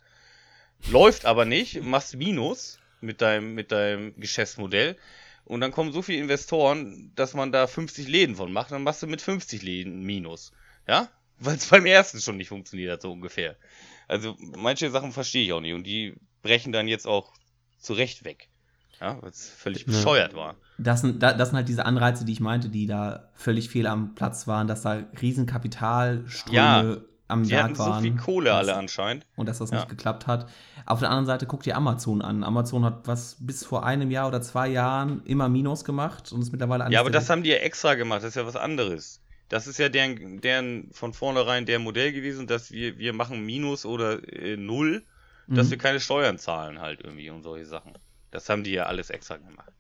Läuft 0.91 1.25
aber 1.25 1.45
nicht, 1.45 1.83
machst 1.83 2.17
Minus 2.17 2.79
mit 3.01 3.23
deinem, 3.23 3.55
mit 3.55 3.73
deinem 3.73 4.19
Geschäftsmodell 4.19 4.97
und 5.45 5.61
dann 5.61 5.73
kommen 5.73 5.93
so 5.93 6.03
viele 6.03 6.23
Investoren, 6.23 7.13
dass 7.15 7.35
man 7.35 7.53
da 7.53 7.67
50 7.67 8.09
Läden 8.09 8.37
von 8.37 8.53
macht, 8.53 8.73
dann 8.73 8.83
machst 8.83 9.03
du 9.03 9.07
mit 9.07 9.23
50 9.23 9.63
Läden 9.63 10.03
Minus, 10.03 10.53
ja. 10.87 11.09
Weil 11.39 11.57
es 11.57 11.67
beim 11.67 11.85
ersten 11.85 12.21
schon 12.21 12.39
nicht 12.39 12.49
funktioniert 12.49 12.93
hat, 12.93 13.03
so 13.03 13.13
ungefähr. 13.13 13.57
Also 14.09 14.37
manche 14.57 14.91
Sachen 14.91 15.13
verstehe 15.13 15.45
ich 15.45 15.53
auch 15.53 15.61
nicht 15.61 15.75
und 15.75 15.85
die 15.85 16.15
brechen 16.43 16.73
dann 16.73 16.87
jetzt 16.89 17.07
auch 17.07 17.33
zurecht 17.79 18.25
weg. 18.25 18.49
Ja, 19.01 19.21
weil 19.21 19.31
es 19.31 19.49
völlig 19.51 19.81
Ja. 19.83 19.87
bescheuert 19.89 20.35
war. 20.35 20.57
Das 20.79 21.01
sind, 21.03 21.23
da- 21.23 21.35
das 21.35 21.49
sind 21.51 21.57
halt 21.57 21.69
diese 21.69 21.85
Anreize, 21.85 22.25
die 22.25 22.33
ich 22.33 22.41
meinte, 22.41 22.69
die 22.71 22.87
da 22.87 23.29
völlig 23.35 23.69
fehl 23.69 23.87
am 23.87 24.15
Platz 24.15 24.47
waren, 24.47 24.67
dass 24.69 24.83
da 24.83 25.03
riesen 25.21 25.45
Kapitalströme 25.47 26.57
Ja, 26.57 26.97
am 27.29 27.43
Die 27.45 27.51
Werk 27.51 27.77
so 27.77 27.85
waren. 27.85 28.03
viel 28.03 28.17
Kohle 28.17 28.55
alle 28.55 28.75
anscheinend. 28.77 29.27
Und 29.37 29.49
dass 29.49 29.59
das 29.59 29.71
Ja. 29.71 29.77
nicht 29.79 29.89
geklappt 29.89 30.27
hat. 30.27 30.49
Auf 30.87 31.01
der 31.01 31.09
anderen 31.11 31.27
Seite 31.27 31.47
guck 31.47 31.63
dir 31.63 31.77
Amazon 31.77 32.23
an. 32.23 32.45
Amazon 32.45 32.85
hat 32.85 33.07
was 33.09 33.37
bis 33.41 33.65
vor 33.65 33.85
einem 33.85 34.11
Jahr 34.11 34.29
oder 34.29 34.41
zwei 34.41 34.69
Jahren 34.69 35.23
immer 35.25 35.49
Minus 35.49 35.85
gemacht 35.85 36.31
und 36.33 36.41
ist 36.41 36.53
mittlerweile 36.53 36.89
Ja, 36.91 37.01
aber 37.01 37.11
das 37.11 37.29
haben 37.29 37.43
die 37.43 37.51
ja 37.51 37.57
extra 37.57 37.95
gemacht, 37.97 38.23
das 38.23 38.31
ist 38.31 38.37
ja 38.37 38.47
was 38.47 38.57
anderes. 38.57 39.21
Das 39.49 39.67
ist 39.69 39.79
ja 39.79 39.89
deren, 39.89 40.41
deren 40.41 40.91
von 40.93 41.13
vornherein 41.13 41.67
der 41.67 41.79
Modell 41.79 42.13
gewesen, 42.13 42.47
dass 42.47 42.71
wir, 42.73 42.99
wir 42.99 43.13
machen 43.13 43.45
Minus 43.47 43.85
oder 43.87 44.21
äh, 44.33 44.57
Null, 44.57 45.05
dass 45.49 45.67
Mhm. 45.69 45.73
wir 45.73 45.79
keine 45.79 46.01
Steuern 46.01 46.39
zahlen 46.39 46.81
halt 46.81 47.01
irgendwie 47.03 47.31
und 47.31 47.43
solche 47.43 47.67
Sachen. 47.67 47.93
Das 48.33 48.49
haben 48.49 48.65
die 48.65 48.73
ja 48.73 48.87
alles 48.87 49.11
extra 49.11 49.37
gemacht. 49.37 49.71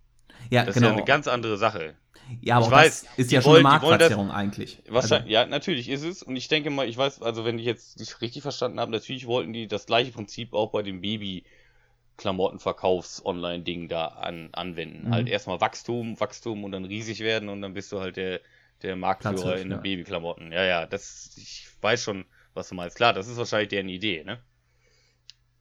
ja, 0.50 0.64
Das 0.64 0.74
genau. 0.76 0.86
ist 0.88 0.92
ja 0.92 0.96
eine 0.98 1.04
ganz 1.04 1.26
andere 1.26 1.56
Sache. 1.56 1.96
ja, 2.40 2.56
aber 2.58 2.66
ich 2.66 2.70
weiß, 2.72 3.06
ist 3.16 3.32
ja 3.32 3.42
schon 3.42 3.54
wollen- 3.54 3.66
eine 3.66 3.74
das- 3.78 3.82
Marktplatzierung 3.82 4.30
eigentlich. 4.30 4.80
Wahrscheinlich, 4.88 5.32
ja, 5.32 5.44
natürlich 5.46 5.88
ist 5.88 6.04
es. 6.04 6.22
Und 6.22 6.36
ich 6.36 6.46
denke 6.46 6.70
mal, 6.70 6.88
ich 6.88 6.96
weiß, 6.96 7.20
also 7.22 7.44
wenn 7.44 7.58
ich 7.58 7.64
jetzt 7.64 7.98
nicht 7.98 8.20
richtig 8.20 8.42
verstanden 8.42 8.78
habe, 8.78 8.92
natürlich 8.92 9.26
wollten 9.26 9.52
die 9.52 9.66
das 9.66 9.86
gleiche 9.86 10.12
Prinzip 10.12 10.52
auch 10.54 10.70
bei 10.70 10.82
dem 10.82 11.00
Baby-Klamottenverkaufs-Online-Ding 11.00 13.88
da 13.88 14.06
an, 14.06 14.48
anwenden. 14.52 15.08
Mhm. 15.08 15.12
Halt 15.12 15.28
erstmal 15.28 15.60
Wachstum, 15.60 16.18
Wachstum 16.20 16.64
und 16.64 16.72
dann 16.72 16.84
riesig 16.84 17.20
werden 17.20 17.48
und 17.48 17.62
dann 17.62 17.74
bist 17.74 17.92
du 17.92 18.00
halt 18.00 18.16
der, 18.16 18.40
der 18.82 18.96
Marktführer 18.96 19.56
in 19.56 19.68
den 19.68 19.72
ja. 19.72 19.76
Babyklamotten. 19.78 20.52
Ja, 20.52 20.64
ja, 20.64 20.86
das, 20.86 21.32
ich 21.36 21.68
weiß 21.80 22.02
schon, 22.02 22.24
was 22.54 22.68
du 22.68 22.74
meinst. 22.74 22.96
Klar, 22.96 23.12
das 23.12 23.28
ist 23.28 23.36
wahrscheinlich 23.36 23.68
deren 23.68 23.88
Idee, 23.88 24.24
ne? 24.24 24.38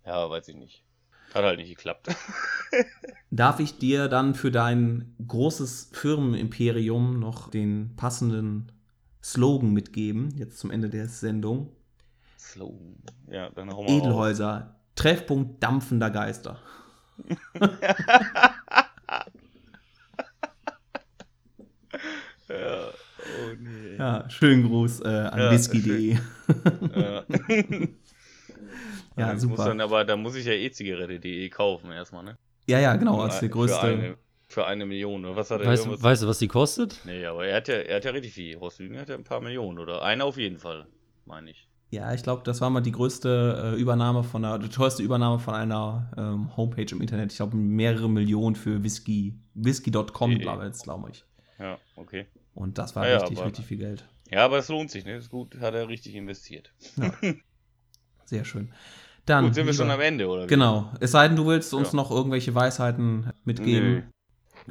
Ja, 0.05 0.29
weiß 0.29 0.47
ich 0.49 0.55
nicht. 0.55 0.83
Hat 1.33 1.43
halt 1.43 1.59
nicht 1.59 1.69
geklappt. 1.69 2.07
Darf 3.31 3.59
ich 3.59 3.77
dir 3.77 4.07
dann 4.07 4.35
für 4.35 4.51
dein 4.51 5.15
großes 5.27 5.91
Firmenimperium 5.93 7.19
noch 7.19 7.49
den 7.49 7.95
passenden 7.95 8.71
Slogan 9.21 9.73
mitgeben, 9.73 10.29
jetzt 10.37 10.59
zum 10.59 10.71
Ende 10.71 10.89
der 10.89 11.09
Sendung? 11.09 11.75
Slow. 12.37 12.79
Ja, 13.27 13.49
dann 13.49 13.69
raus. 13.69 13.89
Edelhäuser, 13.89 14.79
Treffpunkt 14.95 15.61
dampfender 15.61 16.09
Geister. 16.09 16.59
oh 23.95 24.01
nee. 24.03 24.09
Ja, 24.23 24.29
schönen 24.29 24.63
Gruß 24.67 25.01
äh, 25.01 25.07
an 25.07 25.39
Ja, 25.39 25.51
whisky.de. 25.51 26.17
Ja. 26.95 27.23
Ja, 29.17 29.31
Das 29.33 29.41
super. 29.41 29.55
Muss 29.55 29.65
dann, 29.65 29.81
aber 29.81 30.03
da 30.03 30.17
muss 30.17 30.35
ich 30.35 30.45
ja 30.45 30.53
E-Zigarette.de 30.53 31.49
kaufen 31.49 31.91
erstmal, 31.91 32.23
ne? 32.23 32.37
Ja, 32.67 32.79
ja, 32.79 32.95
genau, 32.95 33.21
als 33.21 33.35
Für- 33.35 33.39
der 33.41 33.49
größte. 33.49 33.79
Für 33.79 33.87
eine, 33.87 34.17
für 34.47 34.67
eine 34.67 34.85
Million, 34.85 35.23
oder 35.25 35.35
was 35.35 35.51
hat 35.51 35.61
er 35.61 35.67
Weißt, 35.67 35.83
irgendwas? 35.85 36.03
weißt 36.03 36.23
du, 36.23 36.27
was 36.27 36.39
die 36.39 36.47
kostet? 36.47 36.99
Nee, 37.05 37.25
aber 37.25 37.45
er 37.45 37.57
hat 37.57 37.67
ja, 37.67 37.75
er 37.75 37.95
hat 37.97 38.05
ja 38.05 38.11
richtig 38.11 38.33
viel. 38.33 38.59
Horst 38.59 38.79
Lügen 38.79 38.99
hat 38.99 39.09
ja 39.09 39.15
ein 39.15 39.23
paar 39.23 39.41
Millionen, 39.41 39.79
oder? 39.79 40.01
Eine 40.03 40.23
auf 40.25 40.37
jeden 40.37 40.57
Fall, 40.57 40.87
meine 41.25 41.51
ich. 41.51 41.67
Ja, 41.91 42.13
ich 42.13 42.23
glaube, 42.23 42.41
das 42.43 42.59
war 42.61 42.69
mal 42.69 42.81
die 42.81 42.91
größte 42.91 43.73
äh, 43.75 43.79
Übernahme 43.79 44.23
von 44.23 44.43
einer, 44.43 44.59
die 44.59 44.69
teuerste 44.69 45.01
Übernahme 45.03 45.39
von 45.39 45.53
einer 45.53 46.11
ähm, 46.17 46.55
Homepage 46.57 46.87
im 46.91 46.99
Internet. 46.99 47.31
Ich 47.31 47.37
glaube, 47.37 47.55
mehrere 47.55 48.09
Millionen 48.09 48.55
für 48.55 48.83
Whisky, 48.83 49.39
whisky.com, 49.53 50.37
glaube 50.39 50.71
glaub 50.83 51.09
ich. 51.09 51.23
Ja, 51.57 51.77
okay. 51.95 52.25
Und 52.55 52.77
das 52.79 52.95
war 52.95 53.05
Ja, 53.05 53.11
ja, 53.11 53.17
richtig, 53.19 53.37
aber- 53.37 53.47
richtig 53.47 53.65
viel 53.65 53.77
Geld. 53.77 54.07
Ja, 54.31 54.43
aber 54.45 54.57
es 54.57 54.69
lohnt 54.69 54.89
sich, 54.89 55.05
ne? 55.05 55.15
Ist 55.17 55.29
gut, 55.29 55.59
hat 55.59 55.75
er 55.75 55.87
richtig 55.87 56.15
investiert. 56.15 56.73
Sehr 58.25 58.43
schön. 58.45 58.73
Dann, 59.25 59.45
gut, 59.45 59.55
sind 59.55 59.65
wir 59.67 59.73
schon 59.73 59.85
lieber- 59.87 59.95
am 59.95 60.01
Ende, 60.01 60.27
oder? 60.27 60.43
wie? 60.43 60.47
Genau. 60.47 60.91
Es 60.99 61.11
sei 61.11 61.27
denn, 61.27 61.37
du 61.37 61.45
willst 61.45 61.73
uns 61.73 61.89
Ja. 61.91 61.95
noch 61.97 62.11
irgendwelche 62.11 62.55
Weisheiten 62.55 63.31
mitgeben 63.43 64.09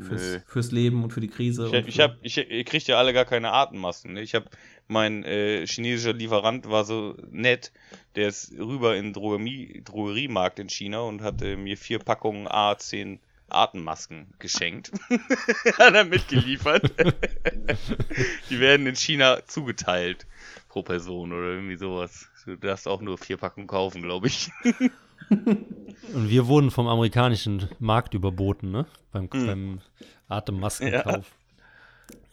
fürs, 0.00 0.22
Nö. 0.22 0.40
fürs 0.46 0.72
Leben 0.72 1.04
und 1.04 1.12
für 1.12 1.20
die 1.20 1.28
Krise. 1.28 1.66
Ich, 1.68 1.74
hab- 1.74 1.86
ich, 1.88 2.00
hab, 2.00 2.16
ich, 2.22 2.50
ihr 2.50 2.64
kriegt 2.64 2.86
ja 2.88 2.98
alle 2.98 3.12
gar 3.12 3.24
keine 3.24 3.52
Atemmasken. 3.52 4.14
Ne? 4.14 4.22
Ich 4.22 4.34
habe 4.34 4.46
mein 4.88 5.22
äh, 5.24 5.66
chinesischer 5.66 6.12
Lieferant 6.12 6.68
war 6.68 6.84
so 6.84 7.16
nett, 7.30 7.72
der 8.16 8.28
ist 8.28 8.52
rüber 8.58 8.96
in 8.96 9.06
den 9.06 9.12
Drogerie, 9.12 9.82
Drogeriemarkt 9.84 10.58
in 10.58 10.68
China 10.68 11.00
und 11.00 11.22
hat 11.22 11.42
äh, 11.42 11.56
mir 11.56 11.76
vier 11.76 11.98
Packungen 12.00 12.48
A10 12.48 13.18
Atemmasken 13.48 14.32
geschenkt. 14.38 14.90
hat 15.78 15.94
er 15.94 16.04
mitgeliefert. 16.04 16.92
Die 18.50 18.60
werden 18.60 18.86
in 18.86 18.96
China 18.96 19.38
zugeteilt 19.46 20.26
pro 20.68 20.82
Person 20.82 21.32
oder 21.32 21.48
irgendwie 21.48 21.76
sowas. 21.76 22.28
Du 22.44 22.56
darfst 22.56 22.86
auch 22.88 23.00
nur 23.00 23.16
vier 23.18 23.36
Packungen 23.36 23.66
kaufen, 23.66 24.02
glaube 24.02 24.26
ich. 24.26 24.50
Und 25.30 26.28
wir 26.28 26.46
wurden 26.46 26.70
vom 26.70 26.86
amerikanischen 26.86 27.68
Markt 27.78 28.14
überboten, 28.14 28.70
ne? 28.70 28.86
Beim, 29.12 29.28
Hm. 29.32 29.46
beim 29.46 29.80
Atemmaskenkauf. 30.28 31.26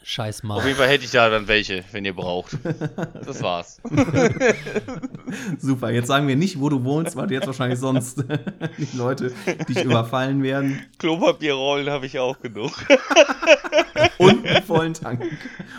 Scheiß 0.04 0.40
Auf 0.40 0.44
Markt. 0.44 0.66
jeden 0.66 0.78
Fall 0.78 0.88
hätte 0.88 1.06
ich 1.06 1.12
da 1.12 1.30
dann 1.30 1.48
welche, 1.48 1.84
wenn 1.92 2.04
ihr 2.06 2.16
braucht. 2.16 2.58
Das 3.26 3.42
war's. 3.44 3.80
Super, 5.60 5.92
jetzt 5.92 6.08
sagen 6.08 6.28
wir 6.28 6.36
nicht, 6.36 6.60
wo 6.60 6.70
du 6.70 6.84
wohnst, 6.84 7.16
weil 7.16 7.28
du 7.28 7.34
jetzt 7.36 7.48
wahrscheinlich 7.48 7.80
sonst 7.80 8.24
die 8.78 8.98
Leute 8.98 9.32
dich 9.70 9.84
überfallen 9.84 10.42
werden. 10.44 10.82
Klopapierrollen 10.98 11.90
habe 11.90 12.06
ich 12.06 12.20
auch 12.20 12.40
genug. 12.40 12.72
Und 14.18 14.46
einen 14.46 14.64
vollen 14.64 14.94
Tank. 14.94 15.24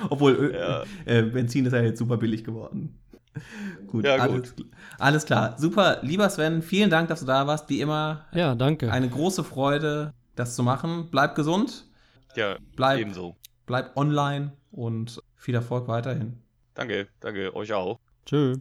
Obwohl, 0.08 0.54
Ja. 0.54 0.84
äh, 1.04 1.22
Benzin 1.22 1.66
ist 1.66 1.72
ja 1.72 1.80
jetzt 1.82 1.98
super 1.98 2.16
billig 2.16 2.44
geworden. 2.44 2.98
Gut, 3.86 4.04
Ja, 4.04 4.26
gut. 4.26 4.34
Alles, 4.34 4.54
alles 4.98 5.24
klar. 5.26 5.54
Super, 5.58 5.98
lieber 6.02 6.28
Sven, 6.30 6.62
vielen 6.62 6.90
Dank, 6.90 7.08
dass 7.08 7.20
du 7.20 7.26
da 7.26 7.46
warst. 7.46 7.68
Wie 7.68 7.80
immer, 7.80 8.26
Ja, 8.32 8.54
danke. 8.54 8.90
eine 8.92 9.08
große 9.08 9.42
Freude, 9.44 10.12
das 10.36 10.54
zu 10.54 10.62
machen. 10.62 11.08
Bleib 11.10 11.34
gesund, 11.34 11.86
Ja, 12.36 12.56
Bleib- 12.76 12.98
ebenso. 13.00 13.36
Bleib 13.66 13.96
online 13.96 14.52
und 14.70 15.20
viel 15.36 15.54
Erfolg 15.54 15.88
weiterhin. 15.88 16.38
Danke, 16.74 17.08
danke, 17.20 17.54
euch 17.54 17.72
auch. 17.72 17.98
Tschö. 18.26 18.56